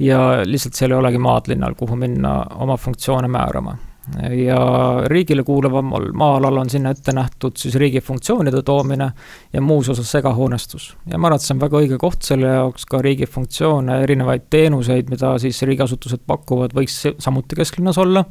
ja 0.00 0.20
lihtsalt 0.46 0.78
seal 0.78 0.94
ei 0.94 0.98
olegi 1.00 1.20
maad 1.20 1.50
linnal, 1.50 1.76
kuhu 1.78 1.96
minna 1.96 2.40
oma 2.56 2.76
funktsioone 2.80 3.28
määrama. 3.28 3.76
Ja 4.18 4.60
riigile 5.06 5.42
kuuluval 5.46 6.10
maa-alal 6.12 6.56
on 6.62 6.70
sinna 6.70 6.90
ette 6.94 7.12
nähtud 7.14 7.58
siis 7.60 7.74
riigi 7.78 8.00
funktsioonide 8.00 8.62
toomine 8.66 9.10
ja 9.52 9.60
muus 9.60 9.88
osas 9.88 10.10
segahoonestus. 10.10 10.96
ja 11.06 11.18
ma 11.18 11.28
arvan, 11.28 11.40
et 11.40 11.46
see 11.46 11.54
on 11.54 11.62
väga 11.62 11.82
õige 11.82 11.98
koht 12.00 12.26
selle 12.26 12.50
jaoks, 12.54 12.86
ka 12.90 13.02
riigi 13.02 13.28
funktsioone, 13.30 14.00
erinevaid 14.04 14.48
teenuseid, 14.50 15.10
mida 15.10 15.36
siis 15.42 15.62
riigiasutused 15.62 16.26
pakuvad, 16.26 16.74
võiks 16.76 17.02
samuti 17.18 17.58
kesklinnas 17.60 17.98
olla. 17.98 18.24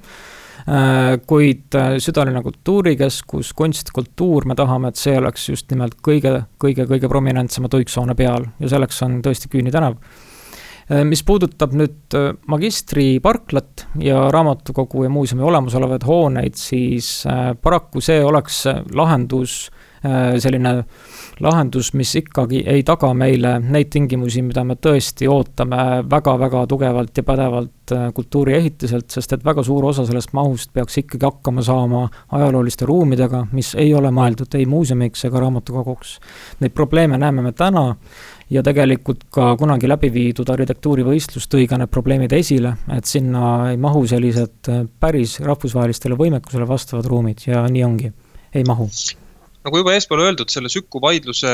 Kuid 1.26 1.76
südalinna 2.04 2.42
kultuurikeskus, 2.44 3.54
kunst, 3.58 3.94
kultuur, 3.96 4.46
me 4.46 4.58
tahame, 4.60 4.92
et 4.92 5.00
see 5.00 5.16
oleks 5.18 5.48
just 5.50 5.72
nimelt 5.72 5.96
kõige, 6.06 6.34
kõige, 6.62 6.86
kõige 6.90 7.10
prominentsema 7.10 7.72
tuiksoone 7.72 8.14
peal. 8.20 8.50
Ja 8.60 8.70
selleks 8.76 9.00
on 9.08 9.22
tõesti 9.26 9.50
Küüni 9.50 9.72
tänav. 9.74 9.96
Äh, 9.96 10.29
mis 11.06 11.22
puudutab 11.26 11.76
nüüd 11.78 12.16
äh, 12.18 12.32
magistriparklat 12.50 13.86
ja 14.02 14.26
raamatukogu 14.34 15.06
ja 15.06 15.12
muuseumi 15.14 15.46
olemasolevaid 15.46 16.06
hooneid, 16.08 16.58
siis 16.58 17.12
äh, 17.30 17.52
paraku 17.62 18.02
see 18.02 18.24
oleks 18.26 18.66
lahendus, 18.96 19.68
selline 20.00 20.70
lahendus, 21.44 21.90
mis 22.00 22.14
ikkagi 22.16 22.62
ei 22.72 22.86
taga 22.88 23.10
meile 23.12 23.58
neid 23.60 23.90
tingimusi, 23.92 24.40
mida 24.48 24.64
me 24.64 24.78
tõesti 24.80 25.28
ootame 25.28 26.06
väga-väga 26.08 26.62
tugevalt 26.72 27.20
ja 27.20 27.26
pädevalt 27.28 27.94
kultuuriehitiselt, 28.16 29.10
sest 29.12 29.36
et 29.36 29.44
väga 29.44 29.64
suur 29.68 29.90
osa 29.90 30.06
sellest 30.08 30.32
mahust 30.38 30.72
peaks 30.72 31.02
ikkagi 31.02 31.28
hakkama 31.28 31.66
saama 31.68 32.06
ajalooliste 32.32 32.88
ruumidega, 32.88 33.46
mis 33.52 33.74
ei 33.76 33.92
ole 33.94 34.14
mõeldud 34.16 34.56
ei 34.56 34.64
muuseumiks 34.72 35.28
ega 35.28 35.44
raamatukoguks. 35.44 36.16
Neid 36.64 36.80
probleeme 36.80 37.20
näeme 37.20 37.44
me 37.44 37.52
täna 37.52 37.90
ja 38.50 38.64
tegelikult 38.66 39.28
ka 39.34 39.54
kunagi 39.60 39.90
läbi 39.90 40.10
viidud 40.14 40.50
arhitektuurivõistlus 40.50 41.48
tõi 41.52 41.68
ka 41.70 41.78
need 41.78 41.92
probleemid 41.94 42.34
esile, 42.34 42.76
et 42.96 43.06
sinna 43.06 43.72
ei 43.72 43.78
mahu 43.78 44.06
sellised 44.10 44.72
päris 45.00 45.40
rahvusvahelistele 45.46 46.18
võimekusele 46.20 46.68
vastavad 46.68 47.10
ruumid 47.10 47.46
ja 47.48 47.66
nii 47.70 47.86
ongi, 47.86 48.14
ei 48.54 48.66
mahu 48.68 48.90
nagu 49.66 49.82
juba 49.82 49.94
eespool 49.96 50.22
öeldud, 50.24 50.50
selle 50.52 50.70
Süku 50.72 51.02
vaidluse 51.04 51.50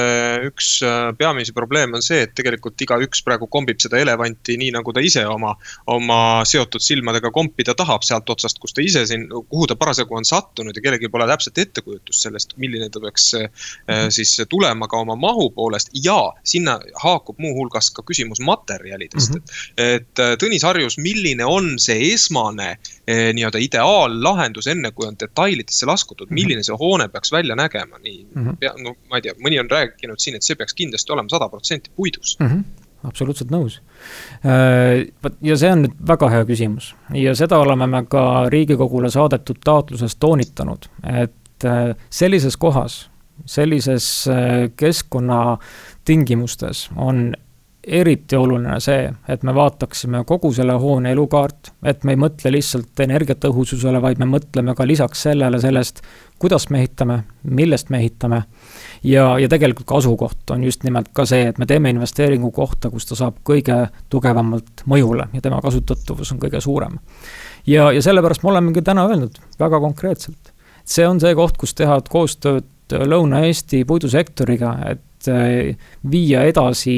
üks 0.46 0.70
äh, 0.86 1.10
peamisi 1.18 1.54
probleeme 1.56 1.98
on 1.98 2.06
see, 2.06 2.22
et 2.26 2.36
tegelikult 2.38 2.82
igaüks 2.86 3.24
praegu 3.26 3.48
kombib 3.52 3.82
seda 3.82 3.98
elevanti 4.02 4.58
nii, 4.62 4.72
nagu 4.76 4.94
ta 4.94 5.02
ise 5.04 5.24
oma, 5.30 5.56
oma 5.92 6.20
seotud 6.46 6.84
silmadega 6.86 7.32
kompida 7.34 7.74
tahab 7.78 8.06
sealt 8.06 8.30
otsast, 8.30 8.60
kus 8.62 8.76
ta 8.78 8.84
ise 8.86 9.06
siin, 9.10 9.26
kuhu 9.34 9.66
ta 9.72 9.78
parasjagu 9.80 10.20
on 10.20 10.28
sattunud 10.28 10.78
ja 10.78 10.84
kellelgi 10.86 11.10
pole 11.10 11.26
täpset 11.32 11.58
ettekujutust 11.66 12.28
sellest, 12.28 12.54
milline 12.62 12.92
ta 12.94 13.02
peaks 13.02 13.32
äh, 13.40 14.06
siis 14.14 14.36
tulema 14.52 14.90
ka 14.92 15.02
oma 15.02 15.18
mahu 15.18 15.50
poolest. 15.56 15.90
ja 16.06 16.20
sinna 16.46 16.78
haakub 17.02 17.42
muuhulgas 17.42 17.90
ka 17.96 18.06
küsimus 18.06 18.42
materjalidest 18.46 19.34
mm, 19.34 19.42
-hmm. 19.42 19.66
et, 19.78 20.06
et 20.06 20.24
äh, 20.24 20.36
Tõnis 20.46 20.66
Harjus, 20.68 21.00
milline 21.02 21.46
on 21.46 21.80
see 21.82 22.12
esmane 22.14 22.76
nii-öelda 23.06 23.60
ideaallahendus, 23.62 24.68
enne 24.68 24.92
kui 24.92 25.08
on 25.08 25.18
detailidesse 25.20 25.86
laskutud, 25.86 26.28
mhm. 26.30 26.36
milline 26.36 26.64
see 26.66 26.78
hoone 26.78 27.08
peaks 27.10 27.32
välja 27.32 27.56
nägema? 27.56 27.95
Nii 28.04 28.26
mm 28.26 28.42
-hmm. 28.42 28.58
pea, 28.60 28.74
no 28.84 28.96
ma 29.10 29.20
ei 29.20 29.28
tea, 29.28 29.36
mõni 29.40 29.60
on 29.60 29.70
rääkinud 29.72 30.20
siin, 30.20 30.36
et 30.36 30.44
see 30.44 30.56
peaks 30.56 30.74
kindlasti 30.74 31.12
olema 31.12 31.30
sada 31.30 31.50
protsenti 31.50 31.92
puidust 31.96 32.40
mm. 32.40 32.48
-hmm 32.48 32.84
absoluutselt 33.06 33.52
nõus. 33.54 33.82
Äh, 34.46 35.06
vot 35.24 35.36
ja 35.46 35.58
see 35.58 35.72
on 35.72 35.86
nüüd 35.86 35.98
väga 36.08 36.30
hea 36.34 36.46
küsimus 36.46 36.96
ja 37.14 37.36
seda 37.38 37.60
oleme 37.62 37.88
me 37.88 38.04
ka 38.10 38.50
Riigikogule 38.50 39.12
saadetud 39.14 39.62
taotluses 39.64 40.16
toonitanud, 40.16 40.88
et 41.04 41.66
äh, 41.66 41.96
sellises 42.10 42.58
kohas, 42.58 43.10
sellises 43.46 44.28
äh, 44.32 44.72
keskkonna 44.76 45.58
tingimustes 46.06 46.90
on 46.96 47.36
eriti 47.88 48.36
oluline 48.36 48.80
see, 48.82 49.10
et 49.30 49.44
me 49.44 49.54
vaataksime 49.56 50.24
kogu 50.26 50.50
selle 50.54 50.74
hoone 50.82 51.12
elukaart, 51.14 51.72
et 51.86 52.04
me 52.04 52.16
ei 52.16 52.20
mõtle 52.20 52.52
lihtsalt 52.54 53.00
energiatõhususele, 53.06 54.02
vaid 54.02 54.22
me 54.22 54.28
mõtleme 54.30 54.74
ka 54.76 54.88
lisaks 54.88 55.26
sellele 55.28 55.60
sellest, 55.62 56.02
kuidas 56.42 56.70
me 56.74 56.82
ehitame, 56.82 57.20
millest 57.44 57.90
me 57.94 58.02
ehitame. 58.02 58.44
ja, 59.04 59.28
ja 59.40 59.50
tegelikult 59.50 59.88
ka 59.88 59.98
asukoht 60.02 60.52
on 60.52 60.64
just 60.64 60.84
nimelt 60.84 61.10
ka 61.14 61.26
see, 61.26 61.48
et 61.50 61.58
me 61.58 61.66
teeme 61.66 61.90
investeeringu 61.94 62.52
kohta, 62.52 62.90
kus 62.90 63.06
ta 63.06 63.16
saab 63.16 63.38
kõige 63.44 63.88
tugevamalt 64.10 64.86
mõjule 64.86 65.30
ja 65.34 65.42
tema 65.42 65.62
kasutatavus 65.62 66.32
on 66.32 66.40
kõige 66.40 66.62
suurem. 66.62 67.00
ja, 67.68 67.92
ja 67.92 68.02
sellepärast 68.02 68.44
me 68.44 68.50
olemegi 68.50 68.82
täna 68.82 69.08
öelnud 69.08 69.38
väga 69.60 69.80
konkreetselt, 69.80 70.54
see 70.84 71.08
on 71.08 71.20
see 71.20 71.36
koht, 71.36 71.58
kus 71.58 71.74
teha 71.74 72.02
koostööd 72.10 72.72
Lõuna-Eesti 72.86 73.80
puidusektoriga, 73.90 74.76
et 74.92 75.02
eh, 75.32 75.76
viia 76.12 76.44
edasi 76.50 76.98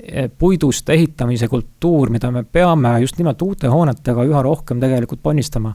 Eh, 0.00 0.30
puidust 0.38 0.88
ehitamise 0.88 1.46
kultuur, 1.52 2.08
mida 2.10 2.30
me 2.32 2.40
peame 2.48 2.94
just 3.02 3.18
nimelt 3.20 3.42
uute 3.44 3.68
hoonetega 3.68 4.24
üha 4.24 4.40
rohkem 4.42 4.78
tegelikult 4.80 5.20
ponnistama. 5.22 5.74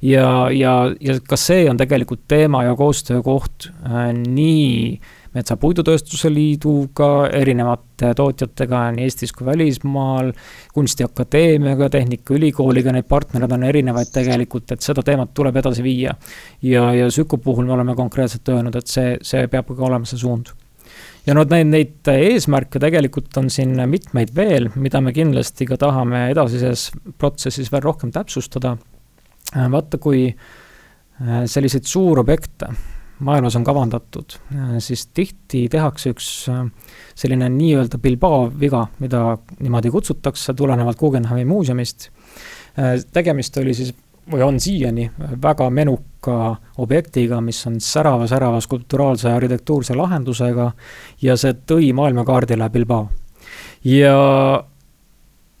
ja, 0.00 0.48
ja, 0.48 0.72
ja 1.00 1.18
ka 1.20 1.36
see 1.36 1.66
on 1.68 1.76
tegelikult 1.76 2.22
teema 2.28 2.62
ja 2.64 2.72
koostöökoht 2.74 3.68
äh, 3.68 4.06
nii 4.16 5.00
Metsa 5.36 5.58
Puidutööstuse 5.60 6.30
Liiduga, 6.32 7.28
erinevate 7.28 8.14
tootjatega 8.16 8.86
nii 8.96 9.04
Eestis 9.04 9.34
kui 9.36 9.44
välismaal, 9.46 10.32
Kunstiakadeemiaga, 10.72 11.90
Tehnikaülikooliga, 11.92 12.94
neid 12.96 13.04
partnereid 13.08 13.52
on 13.52 13.66
erinevaid 13.68 14.08
tegelikult, 14.14 14.72
et 14.72 14.80
seda 14.80 15.04
teemat 15.04 15.34
tuleb 15.36 15.60
edasi 15.60 15.84
viia. 15.84 16.16
ja, 16.62 16.88
ja 16.96 17.10
Süku 17.12 17.36
puhul 17.36 17.68
me 17.68 17.76
oleme 17.76 17.94
konkreetselt 17.94 18.48
öelnud, 18.48 18.80
et 18.80 18.88
see, 18.88 19.18
see 19.20 19.44
peab 19.52 19.68
ka 19.76 19.86
olema 19.92 20.08
see 20.08 20.24
suund 20.24 20.56
ja 21.28 21.36
no 21.36 21.44
neid, 21.44 21.68
neid 21.68 22.08
eesmärke 22.12 22.80
tegelikult 22.80 23.36
on 23.40 23.50
siin 23.52 23.76
mitmeid 23.90 24.32
veel, 24.36 24.70
mida 24.80 25.02
me 25.04 25.12
kindlasti 25.16 25.66
ka 25.68 25.76
tahame 25.80 26.28
edasises 26.32 26.88
protsessis 27.20 27.68
veel 27.72 27.84
rohkem 27.84 28.12
täpsustada. 28.14 28.76
vaata, 29.72 29.98
kui 29.98 30.28
äh, 30.28 31.42
selliseid 31.46 31.84
suurobjekte 31.88 32.68
maailmas 33.24 33.56
on 33.56 33.64
kavandatud, 33.64 34.38
äh, 34.54 34.74
siis 34.84 35.06
tihti 35.06 35.66
tehakse 35.68 36.12
üks 36.14 36.28
äh, 36.52 36.64
selline 37.14 37.48
nii-öelda 37.52 37.98
Bilbao 37.98 38.48
viga, 38.60 38.86
mida 38.98 39.38
niimoodi 39.58 39.90
kutsutakse, 39.90 40.54
tulenevalt 40.54 40.98
Guggenheimi 40.98 41.44
muuseumist. 41.44 42.10
tegemist 43.12 43.56
oli 43.56 43.72
siis 43.74 43.94
või 44.32 44.42
on 44.44 44.60
siiani 44.60 45.10
väga 45.42 45.70
menuka 45.70 46.56
objektiga, 46.78 47.40
mis 47.40 47.60
on 47.66 47.78
särava-särava 47.80 48.60
skulpturaalse 48.60 49.32
arhitektuurse 49.32 49.96
lahendusega 49.96 50.70
ja 51.22 51.36
see 51.36 51.54
tõi 51.66 51.92
maailmakaardile 51.96 52.70
Bilbao. 52.70 53.08
ja 53.84 54.64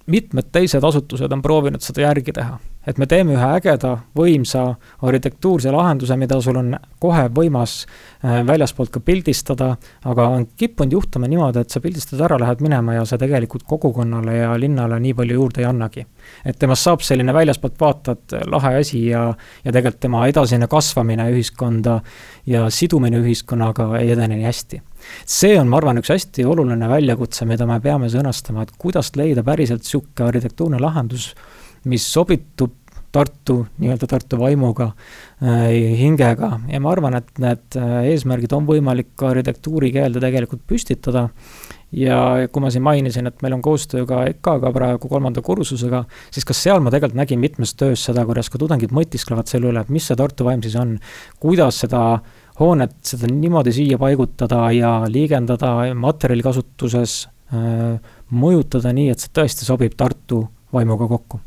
mitmed 0.06 0.50
teised 0.52 0.84
asutused 0.84 1.32
on 1.32 1.42
proovinud 1.42 1.80
seda 1.84 2.08
järgi 2.08 2.32
teha 2.32 2.58
et 2.88 2.98
me 2.98 3.06
teeme 3.08 3.34
ühe 3.36 3.48
ägeda, 3.58 3.92
võimsa 4.16 4.62
arhitektuurse 5.04 5.72
lahenduse, 5.74 6.16
mida 6.16 6.38
sul 6.40 6.56
on 6.60 6.72
kohe 7.02 7.26
võimas 7.34 7.82
äh, 7.84 8.40
väljaspoolt 8.48 8.92
ka 8.94 9.02
pildistada, 9.04 9.74
aga 10.08 10.28
on 10.32 10.46
kippunud 10.56 10.96
juhtuma 10.96 11.28
niimoodi, 11.28 11.62
et 11.62 11.74
sa 11.74 11.82
pildistad 11.84 12.22
ära, 12.24 12.38
lähed 12.40 12.64
minema 12.64 12.96
ja 12.96 13.04
sa 13.08 13.18
tegelikult 13.20 13.66
kogukonnale 13.68 14.38
ja 14.40 14.54
linnale 14.60 15.00
nii 15.04 15.14
palju 15.18 15.38
juurde 15.40 15.62
ei 15.62 15.68
annagi. 15.68 16.06
et 16.44 16.58
temast 16.58 16.84
saab 16.84 17.00
selline 17.00 17.32
väljaspoolt 17.32 17.80
vaatad 17.80 18.34
lahe 18.52 18.74
asi 18.80 19.06
ja, 19.06 19.22
ja 19.64 19.72
tegelikult 19.72 20.00
tema 20.00 20.26
edasine 20.28 20.66
kasvamine 20.68 21.30
ühiskonda 21.32 22.00
ja 22.46 22.68
sidumine 22.70 23.20
ühiskonnaga 23.22 23.88
ei 24.00 24.10
edene 24.12 24.36
nii 24.36 24.44
hästi 24.44 24.82
see 25.28 25.54
on, 25.58 25.68
ma 25.70 25.78
arvan, 25.80 26.00
üks 26.02 26.10
hästi 26.12 26.44
oluline 26.48 26.88
väljakutse, 26.90 27.46
mida 27.48 27.66
me 27.68 27.78
peame 27.84 28.10
sõnastama, 28.12 28.64
et 28.64 28.74
kuidas 28.80 29.12
leida 29.18 29.44
päriselt 29.46 29.84
niisugune 29.84 30.28
arhitektuurne 30.28 30.80
lahendus, 30.82 31.30
mis 31.88 32.06
sobitub 32.12 32.74
Tartu, 33.12 33.62
nii-öelda 33.80 34.06
Tartu 34.10 34.36
vaimuga, 34.40 34.90
hingega. 35.40 36.50
Ja 36.68 36.80
ma 36.84 36.92
arvan, 36.92 37.16
et 37.16 37.40
need 37.40 37.78
eesmärgid 37.78 38.52
on 38.56 38.66
võimalik 38.68 39.14
ka 39.18 39.30
arhitektuurikeelde 39.32 40.20
tegelikult 40.20 40.66
püstitada. 40.68 41.28
Ja 41.96 42.48
kui 42.52 42.60
ma 42.60 42.68
siin 42.68 42.84
mainisin, 42.84 43.30
et 43.30 43.40
meil 43.40 43.54
on 43.56 43.62
koostöö 43.64 44.04
ka 44.08 44.26
EKA-ga 44.28 44.72
praegu 44.74 45.08
kolmanda 45.08 45.40
kursusega, 45.44 46.02
siis 46.34 46.44
ka 46.44 46.56
seal 46.56 46.84
ma 46.84 46.92
tegelikult 46.92 47.16
nägin 47.22 47.40
mitmes 47.40 47.72
töös 47.80 48.04
seda, 48.10 48.26
kuidas 48.28 48.52
ka 48.52 48.60
tudengid 48.60 48.92
mõtisklevad 48.92 49.48
selle 49.48 49.70
üle, 49.72 49.80
et 49.80 49.94
mis 49.94 50.04
see 50.04 50.18
Tartu 50.20 50.44
vaim 50.44 50.60
siis 50.64 50.76
on, 50.76 50.98
kuidas 51.40 51.80
seda 51.86 52.02
hoonet, 52.60 52.98
seda 53.08 53.32
niimoodi 53.32 53.72
siia 53.72 53.96
paigutada 54.00 54.66
ja 54.76 54.92
liigendada 55.08 55.72
materjali 55.96 56.44
kasutuses 56.44 57.22
äh,, 57.56 58.14
mõjutada 58.36 58.92
nii, 58.92 59.08
et 59.14 59.24
see 59.24 59.32
tõesti 59.40 59.64
sobib 59.64 59.96
Tartu 59.96 60.44
vaimuga 60.74 61.08
kokku 61.08 61.40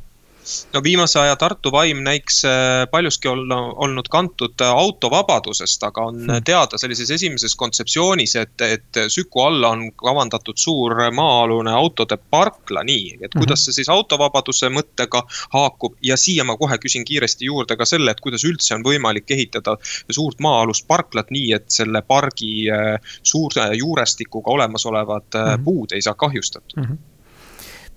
no 0.73 0.81
viimase 0.83 1.19
aja 1.19 1.35
Tartu 1.35 1.71
vaim 1.71 2.01
näiks 2.03 2.41
äh, 2.45 2.87
paljuski 2.91 3.27
olla, 3.27 3.57
olnud 3.85 4.07
kantud 4.09 4.61
äh, 4.61 4.69
autovabadusest, 4.69 5.83
aga 5.83 6.05
on 6.09 6.19
hmm. 6.19 6.43
teada 6.45 6.77
sellises 6.81 7.11
esimeses 7.11 7.55
kontseptsioonis, 7.55 8.35
et, 8.35 8.61
et 8.61 9.01
Süku 9.07 9.43
alla 9.45 9.69
on 9.75 9.85
kavandatud 9.97 10.57
suur 10.57 10.95
maa-alune 11.13 11.73
autode 11.73 12.17
parkla, 12.17 12.83
nii. 12.87 13.17
et 13.21 13.37
kuidas 13.37 13.59
hmm. 13.59 13.65
see 13.65 13.81
siis 13.81 13.91
autovabaduse 13.93 14.71
mõttega 14.73 15.23
haakub 15.53 15.95
ja 16.01 16.17
siia 16.17 16.45
ma 16.47 16.57
kohe 16.57 16.77
küsin 16.81 17.05
kiiresti 17.05 17.45
juurde 17.45 17.77
ka 17.77 17.85
selle, 17.85 18.11
et 18.11 18.23
kuidas 18.23 18.45
üldse 18.47 18.75
on 18.75 18.85
võimalik 18.87 19.31
ehitada 19.31 19.77
suurt 20.09 20.41
maa-alust 20.41 20.87
parklat 20.87 21.31
nii, 21.31 21.53
et 21.59 21.69
selle 21.69 22.01
pargi 22.01 22.65
äh, 22.71 22.97
suure 23.23 23.71
juurestikuga 23.77 24.57
olemasolevad 24.57 25.29
hmm. 25.37 25.63
puud 25.65 25.95
ei 25.95 26.01
saa 26.01 26.17
kahjustatud 26.17 26.81
hmm 26.81 27.01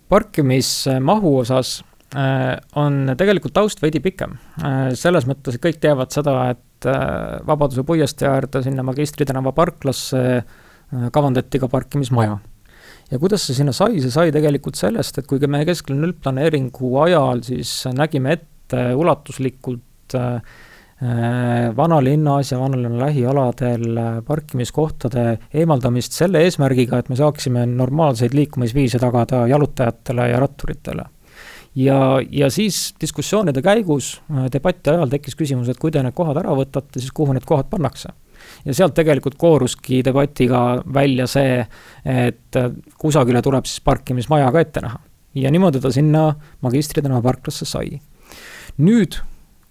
parkimismahu 0.08 1.38
osas 1.38 1.84
on 2.78 3.14
tegelikult 3.18 3.54
taust 3.56 3.82
veidi 3.82 4.00
pikem. 4.02 4.36
Äh, 4.62 4.92
selles 4.98 5.26
mõttes, 5.28 5.56
et 5.56 5.62
kõik 5.62 5.80
teavad 5.82 6.14
seda, 6.14 6.36
et 6.54 6.88
äh, 6.88 7.40
Vabaduse 7.46 7.84
puiestee 7.86 8.28
äärde 8.30 8.62
sinna 8.64 8.84
Magistri 8.86 9.26
tänava 9.28 9.54
parklasse 9.56 10.44
kavandati 11.14 11.58
ka 11.58 11.66
parkimismaja. 11.66 12.36
ja 13.10 13.18
kuidas 13.18 13.42
see 13.46 13.56
sinna 13.56 13.72
sai, 13.74 13.98
see 14.00 14.12
sai 14.12 14.30
tegelikult 14.32 14.78
sellest, 14.78 15.18
et 15.18 15.26
kuigi 15.26 15.48
me 15.50 15.64
kesklinna 15.66 16.06
üldplaneeringu 16.06 16.92
ajal 17.02 17.42
siis 17.42 17.72
nägime 17.90 18.36
ette 18.36 18.84
ulatuslikult 18.94 20.14
vanalinnas 21.76 22.52
ja 22.52 22.60
vanalinna 22.60 23.00
lähialadel 23.00 23.98
parkimiskohtade 24.28 25.24
eemaldamist 25.56 26.14
selle 26.14 26.44
eesmärgiga, 26.46 27.00
et 27.00 27.10
me 27.10 27.18
saaksime 27.18 27.66
normaalseid 27.66 28.36
liikumisviise 28.36 29.02
tagada 29.02 29.42
jalutajatele 29.50 30.28
ja 30.30 30.38
ratturitele 30.44 31.08
ja, 31.74 32.20
ja 32.30 32.50
siis 32.50 32.94
diskussioonide 33.00 33.62
käigus, 33.62 34.20
äh, 34.30 34.46
debati 34.52 34.92
ajal 34.92 35.10
tekkis 35.10 35.36
küsimus, 35.38 35.70
et 35.70 35.80
kui 35.80 35.92
te 35.92 36.02
need 36.02 36.16
kohad 36.16 36.38
ära 36.42 36.54
võtate, 36.56 37.00
siis 37.00 37.12
kuhu 37.14 37.34
need 37.34 37.46
kohad 37.48 37.70
pannakse. 37.70 38.14
ja 38.64 38.74
sealt 38.74 38.94
tegelikult 38.94 39.38
kooruski 39.40 40.02
debatiga 40.04 40.82
välja 40.94 41.26
see, 41.26 41.66
et 42.04 42.56
äh, 42.56 42.72
kusagile 42.98 43.42
tuleb 43.42 43.66
siis 43.66 43.80
parkimismaja 43.80 44.50
ka 44.52 44.60
ette 44.60 44.80
näha. 44.84 44.98
ja 45.34 45.50
niimoodi 45.50 45.80
ta 45.80 45.92
sinna 45.92 46.34
Magistri 46.60 47.02
tänava 47.02 47.22
parklasse 47.22 47.64
sai. 47.64 48.00
nüüd, 48.78 49.18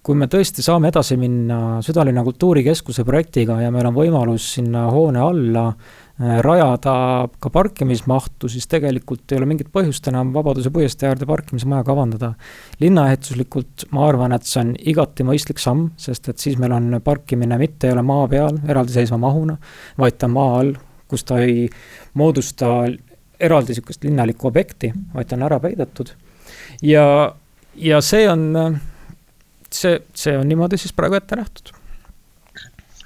kui 0.04 0.16
me 0.16 0.28
tõesti 0.28 0.62
saame 0.62 0.90
edasi 0.92 1.18
minna 1.18 1.82
Südalinna 1.82 2.24
kultuurikeskuse 2.24 3.04
projektiga 3.04 3.62
ja 3.62 3.72
meil 3.72 3.88
on 3.88 3.96
võimalus 3.96 4.54
sinna 4.56 4.90
hoone 4.92 5.20
alla 5.20 5.70
Äh, 5.72 6.03
rajada 6.20 7.28
ka 7.42 7.50
parkimismahtu, 7.50 8.50
siis 8.50 8.68
tegelikult 8.70 9.32
ei 9.32 9.40
ole 9.40 9.48
mingit 9.50 9.72
põhjust 9.74 10.06
enam 10.12 10.30
Vabaduse 10.36 10.70
puiestee 10.70 11.10
äärde 11.10 11.26
parkimismaja 11.26 11.84
kavandada. 11.84 12.34
linnaehituslikult 12.80 13.88
ma 13.92 14.08
arvan, 14.08 14.34
et 14.34 14.46
see 14.46 14.62
on 14.62 14.76
igati 14.78 15.26
mõistlik 15.26 15.60
samm, 15.60 15.90
sest 15.98 16.30
et 16.30 16.38
siis 16.38 16.58
meil 16.62 16.72
on 16.72 17.02
parkimine 17.04 17.58
mitte 17.58 17.88
ei 17.88 17.94
ole 17.94 18.06
maa 18.06 18.28
peal 18.28 18.60
eraldiseisva 18.68 19.18
mahuna, 19.18 19.58
vaid 19.98 20.18
ta 20.18 20.30
on 20.30 20.38
maa 20.38 20.60
all, 20.60 20.74
kus 21.10 21.24
ta 21.24 21.40
ei 21.42 21.70
moodusta 22.14 22.86
eraldi 23.40 23.74
niisugust 23.74 24.06
linnalikku 24.06 24.48
objekti, 24.48 24.94
vaid 25.14 25.28
ta 25.28 25.36
on 25.36 25.50
ära 25.50 25.60
peidetud. 25.60 26.14
ja, 26.82 27.34
ja 27.76 28.02
see 28.02 28.30
on, 28.30 28.52
see, 29.72 29.98
see 30.14 30.38
on 30.38 30.48
niimoodi 30.48 30.78
siis 30.78 30.94
praegu 30.94 31.18
ette 31.18 31.42
nähtud 31.42 31.74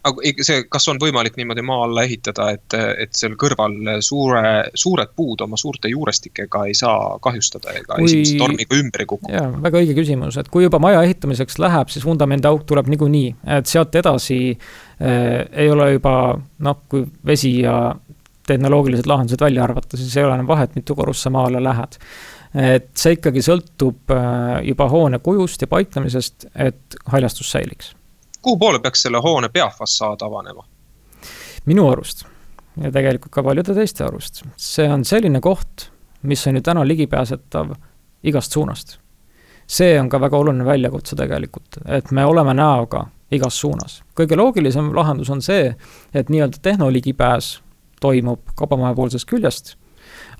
aga 0.07 0.43
see, 0.45 0.63
kas 0.71 0.87
on 0.91 0.99
võimalik 1.01 1.37
niimoodi 1.39 1.63
maa 1.65 1.83
alla 1.85 2.03
ehitada, 2.07 2.49
et, 2.55 2.75
et 3.03 3.13
seal 3.17 3.35
kõrval 3.39 3.75
suure, 4.05 4.41
suured 4.77 5.13
puud 5.17 5.43
oma 5.45 5.59
suurte 5.59 5.91
juurestikega 5.91 6.63
ei 6.69 6.75
saa 6.77 7.17
kahjustada 7.23 7.75
ega 7.77 7.97
kui... 7.97 8.07
esimese 8.09 8.37
tormiga 8.41 8.79
ümber 8.79 9.03
ei 9.03 9.09
kuku? 9.09 9.31
jaa, 9.33 9.49
väga 9.63 9.81
õige 9.83 9.97
küsimus, 9.97 10.39
et 10.41 10.51
kui 10.53 10.65
juba 10.65 10.81
maja 10.83 11.03
ehitamiseks 11.07 11.59
läheb, 11.63 11.91
siis 11.93 12.05
vundamendiauk 12.07 12.65
tuleb 12.69 12.91
niikuinii, 12.93 13.35
et 13.59 13.69
sealt 13.69 13.95
edasi 13.99 14.39
äh, 14.53 15.43
ei 15.51 15.69
ole 15.73 15.91
juba 15.97 16.15
noh, 16.37 16.81
kui 16.89 17.05
vesi 17.27 17.59
ja 17.65 17.77
tehnoloogilised 18.47 19.09
lahendused 19.09 19.43
välja 19.43 19.65
arvata, 19.67 19.99
siis 19.99 20.15
ei 20.17 20.23
ole 20.23 20.37
enam 20.37 20.47
vahet, 20.47 20.75
mitu 20.77 20.95
korrust 20.95 21.25
sa 21.25 21.31
maa 21.33 21.49
alla 21.49 21.59
lähed. 21.63 21.99
Et 22.57 22.87
see 22.97 23.17
ikkagi 23.17 23.43
sõltub 23.43 24.13
äh, 24.15 24.63
juba 24.69 24.87
hoone 24.89 25.19
kujust 25.19 25.65
ja 25.65 25.67
paiknemisest, 25.69 26.47
et 26.55 26.95
haljastus 27.11 27.51
säiliks 27.51 27.96
kuhu 28.47 28.57
poole 28.57 28.79
peaks 28.79 29.01
selle 29.01 29.19
hoone 29.19 29.49
peafassaad 29.49 30.23
avanema? 30.23 30.63
minu 31.65 31.89
arust 31.91 32.23
ja 32.81 32.91
tegelikult 32.91 33.33
ka 33.33 33.43
paljude 33.43 33.75
teiste 33.75 34.05
arust, 34.05 34.43
see 34.55 34.87
on 34.87 35.03
selline 35.05 35.41
koht, 35.43 35.89
mis 36.23 36.45
on 36.47 36.55
ju 36.55 36.63
täna 36.63 36.85
ligipääsetav 36.87 37.73
igast 38.23 38.55
suunast. 38.55 38.99
see 39.67 39.99
on 39.99 40.09
ka 40.09 40.21
väga 40.21 40.37
oluline 40.37 40.65
väljakutse 40.65 41.15
tegelikult, 41.15 41.81
et 41.85 42.11
me 42.11 42.25
oleme 42.25 42.53
näoga 42.53 43.07
igas 43.31 43.59
suunas. 43.59 44.03
kõige 44.15 44.37
loogilisem 44.39 44.93
lahendus 44.95 45.29
on 45.29 45.41
see, 45.41 45.75
et 46.13 46.29
nii-öelda 46.29 46.61
tehnoligipääs 46.61 47.59
toimub 47.99 48.55
kaubamaja 48.55 48.95
poolsest 48.95 49.27
küljest, 49.27 49.75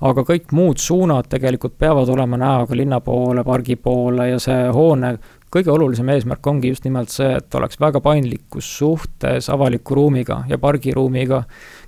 aga 0.00 0.22
kõik 0.22 0.52
muud 0.52 0.80
suunad 0.80 1.28
tegelikult 1.28 1.76
peavad 1.78 2.08
olema 2.08 2.40
näoga 2.40 2.76
linna 2.76 3.00
poole, 3.00 3.44
pargi 3.44 3.76
poole 3.76 4.30
ja 4.30 4.38
see 4.40 4.68
hoone 4.72 5.18
kõige 5.54 5.72
olulisem 5.72 6.08
eesmärk 6.12 6.46
ongi 6.46 6.72
just 6.72 6.86
nimelt 6.86 7.12
see, 7.12 7.28
et 7.40 7.54
oleks 7.54 7.80
väga 7.80 8.00
paindlikkus 8.04 8.68
suhtes 8.78 9.48
avaliku 9.52 9.96
ruumiga 9.98 10.42
ja 10.48 10.58
pargiruumiga, 10.58 11.44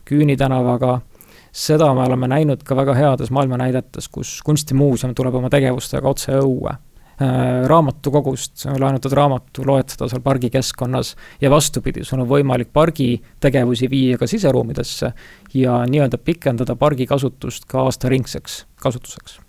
Küüni 0.09 0.37
tänavaga. 0.37 1.01
seda 1.53 1.95
me 1.95 2.05
oleme 2.07 2.29
näinud 2.31 2.63
ka 2.63 2.77
väga 2.77 2.95
heades 2.95 3.31
maailmanäidetes, 3.31 4.09
kus 4.09 4.41
kunstimuuseum 4.47 5.15
tuleb 5.15 5.35
oma 5.35 5.51
tegevustega 5.51 6.09
otse 6.09 6.39
õue 6.39 6.71
äh, 6.71 7.67
raamatukogust 7.67 8.67
laenatud 8.79 9.13
raamatu 9.13 9.67
loed 9.67 9.91
seda 9.91 10.09
seal 10.09 10.23
pargikeskkonnas 10.23 11.17
ja 11.41 11.51
vastupidi, 11.51 12.05
sul 12.05 12.23
on 12.23 12.31
võimalik 12.31 12.71
pargi 12.73 13.21
tegevusi 13.41 13.91
viia 13.91 14.19
ka 14.19 14.31
siseruumidesse 14.31 15.13
ja 15.55 15.83
nii-öelda 15.91 16.19
pikendada 16.19 16.77
pargi 16.77 17.07
kasutust 17.07 17.67
ka 17.67 17.83
aastaringseks 17.83 18.65
kasutuseks 18.83 19.41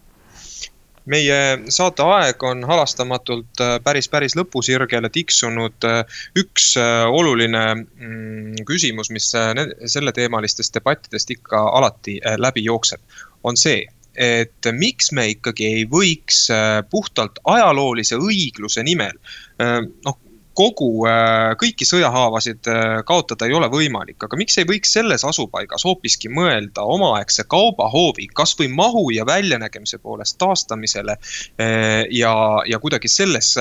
meie 1.12 1.38
saate 1.74 2.06
aeg 2.16 2.44
on 2.48 2.64
halastamatult 2.68 3.64
äh, 3.64 3.76
päris, 3.84 4.08
päris 4.12 4.36
lõpusirgele 4.40 5.12
tiksunud. 5.14 5.88
Äh, 5.88 6.02
üks 6.40 6.72
äh, 6.80 7.06
oluline 7.12 7.64
mm, 7.76 8.64
küsimus, 8.68 9.12
mis 9.14 9.30
selleteemalistest 9.32 10.76
debattidest 10.78 11.34
ikka 11.34 11.64
alati 11.78 12.20
läbi 12.42 12.64
jookseb, 12.66 13.02
on 13.48 13.58
see, 13.60 13.84
et 14.16 14.68
miks 14.76 15.12
me 15.16 15.30
ikkagi 15.32 15.68
ei 15.68 15.86
võiks 15.90 16.44
puhtalt 16.92 17.40
ajaloolise 17.48 18.20
õigluse 18.20 18.84
nimel 18.84 19.16
noh 19.58 20.18
kogu, 20.58 20.90
äh, 21.08 21.54
kõiki 21.60 21.86
sõjahaavasid 21.88 22.70
äh, 22.70 22.94
kaotada 23.08 23.48
ei 23.48 23.56
ole 23.56 23.70
võimalik, 23.72 24.18
aga 24.26 24.40
miks 24.40 24.58
ei 24.60 24.68
võiks 24.68 24.92
selles 24.94 25.24
asupaigas 25.28 25.86
hoopiski 25.88 26.32
mõelda 26.34 26.84
omaaegse 26.84 27.46
kaubahoovi 27.52 28.28
kasvõi 28.36 28.68
mahu 28.72 29.08
ja 29.16 29.26
väljanägemise 29.28 30.02
poolest 30.04 30.38
taastamisele. 30.42 31.18
Äh, 31.62 32.04
ja, 32.12 32.34
ja 32.68 32.80
kuidagi 32.80 33.12
selles, 33.12 33.54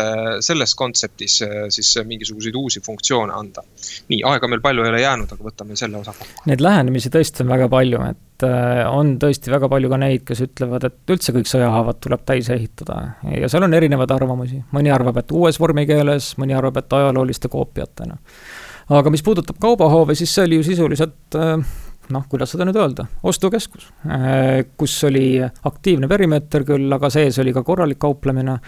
selles 0.44 0.74
kontseptis 0.74 1.40
siis 1.74 1.90
mingisuguseid 2.06 2.56
uusi 2.56 2.80
funktsioone 2.84 3.34
anda. 3.34 3.62
nii, 4.08 4.22
aega 4.26 4.48
meil 4.48 4.62
palju 4.64 4.84
ei 4.84 4.90
ole 4.92 5.02
jäänud, 5.02 5.32
aga 5.32 5.46
võtame 5.46 5.76
selle 5.78 6.00
osa. 6.00 6.14
Neid 6.50 6.62
lähenemisi 6.64 7.10
tõesti 7.12 7.44
on 7.44 7.54
väga 7.54 7.68
palju, 7.72 8.02
et 8.10 8.29
et 8.40 8.48
äh, 8.48 8.86
on 8.88 9.16
tõesti 9.20 9.52
väga 9.52 9.68
palju 9.70 9.90
ka 9.90 9.98
neid, 10.00 10.24
kes 10.28 10.44
ütlevad, 10.46 10.86
et 10.88 11.12
üldse 11.12 11.34
kõik 11.36 11.50
sõjahaavad 11.50 12.00
tuleb 12.00 12.24
täis 12.28 12.48
ehitada 12.52 13.00
ja 13.36 13.50
seal 13.50 13.66
on 13.66 13.76
erinevaid 13.76 14.10
arvamusi, 14.14 14.62
mõni 14.74 14.92
arvab, 14.92 15.20
et 15.20 15.36
uues 15.36 15.60
vormikeeles, 15.60 16.34
mõni 16.40 16.56
arvab, 16.56 16.80
et 16.80 16.98
ajalooliste 17.00 17.50
koopiatena. 17.52 18.16
aga 18.88 19.10
mis 19.10 19.22
puudutab 19.22 19.60
kaubahoove, 19.60 20.14
siis 20.14 20.34
see 20.34 20.48
oli 20.48 20.60
ju 20.60 20.66
sisuliselt 20.70 21.36
äh, 21.36 21.60
noh, 22.10 22.24
kuidas 22.28 22.50
seda 22.50 22.64
nüüd 22.66 22.78
öelda, 22.80 23.06
ostukeskus, 23.22 23.90
äh, 24.08 24.64
kus 24.76 24.96
oli 25.04 25.42
aktiivne 25.42 26.08
perimeeter 26.08 26.64
küll, 26.66 26.88
aga 26.92 27.12
sees 27.12 27.38
oli 27.42 27.52
ka 27.52 27.62
korralik 27.66 28.00
kauplemine. 28.00 28.58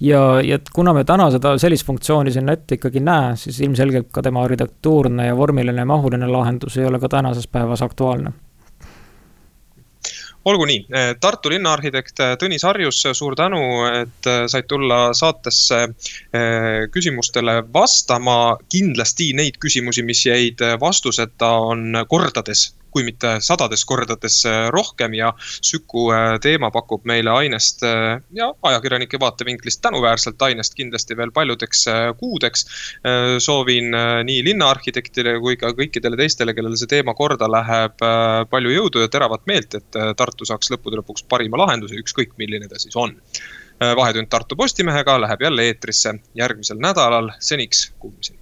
ja, 0.00 0.22
ja 0.44 0.58
kuna 0.72 0.92
me 0.92 1.04
täna 1.08 1.30
seda 1.30 1.56
sellist 1.58 1.86
funktsiooni 1.88 2.32
sinna 2.32 2.52
ette 2.52 2.76
ikkagi 2.76 3.00
ei 3.00 3.08
näe, 3.08 3.34
siis 3.36 3.60
ilmselgelt 3.64 4.12
ka 4.12 4.22
tema 4.22 4.44
arhitektuurne 4.44 5.26
ja 5.26 5.36
vormiline 5.36 5.80
ja 5.80 5.88
mahuline 5.88 6.28
lahendus 6.28 6.76
ei 6.76 6.86
ole 6.86 7.00
ka 7.00 7.08
tänases 7.08 7.48
päevas 7.48 7.82
aktuaalne 7.82 8.32
olgu 10.44 10.66
nii, 10.66 10.84
Tartu 11.20 11.50
linnaarhitekt 11.52 12.20
Tõnis 12.40 12.64
Harjus, 12.66 13.02
suur 13.14 13.36
tänu, 13.38 13.62
et 14.02 14.30
said 14.50 14.68
tulla 14.70 15.12
saatesse 15.14 15.86
küsimustele 16.92 17.62
vastama. 17.74 18.56
kindlasti 18.72 19.32
neid 19.36 19.58
küsimusi, 19.62 20.02
mis 20.02 20.26
jäid 20.26 20.62
vastuseta, 20.80 21.50
on 21.72 22.04
kordades 22.08 22.72
kui 22.92 23.04
mitte 23.06 23.36
sadades 23.44 23.84
kordades 23.88 24.42
äh, 24.48 24.68
rohkem 24.74 25.16
ja 25.16 25.32
Süku 25.38 26.08
äh, 26.12 26.36
teema 26.44 26.70
pakub 26.74 27.06
meile 27.08 27.32
ainest 27.34 27.84
äh, 27.88 28.20
ja 28.36 28.50
ajakirjanike 28.70 29.20
vaatevinklist 29.20 29.82
tänuväärselt 29.84 30.42
ainest 30.42 30.76
kindlasti 30.78 31.16
veel 31.16 31.32
paljudeks 31.32 31.84
kuudeks. 32.18 32.64
soovin 33.38 33.94
nii 34.24 34.42
linnaarhitektile 34.44 35.34
kui 35.40 35.56
ka 35.60 35.72
kõikidele 35.76 36.16
teistele, 36.18 36.54
kellele 36.54 36.76
see 36.78 36.90
teema 36.90 37.14
korda 37.18 37.48
läheb, 37.50 37.96
palju 38.50 38.74
jõudu 38.74 39.02
ja 39.04 39.10
teravat 39.12 39.46
meelt, 39.46 39.74
et 39.78 39.98
Tartu 40.16 40.46
saaks 40.48 40.70
lõppude 40.72 41.00
lõpuks 41.00 41.26
parima 41.28 41.60
lahenduse, 41.62 41.98
ükskõik 41.98 42.36
milline 42.40 42.68
ta 42.68 42.80
siis 42.82 42.96
on 42.96 43.16
vahetund 43.80 44.30
Tartu 44.30 44.56
Postimehega 44.56 45.18
läheb 45.24 45.48
jälle 45.48 45.66
eetrisse 45.70 46.14
järgmisel 46.38 46.80
nädalal, 46.82 47.32
seniks 47.40 47.90
kuulmiseni. 47.98 48.41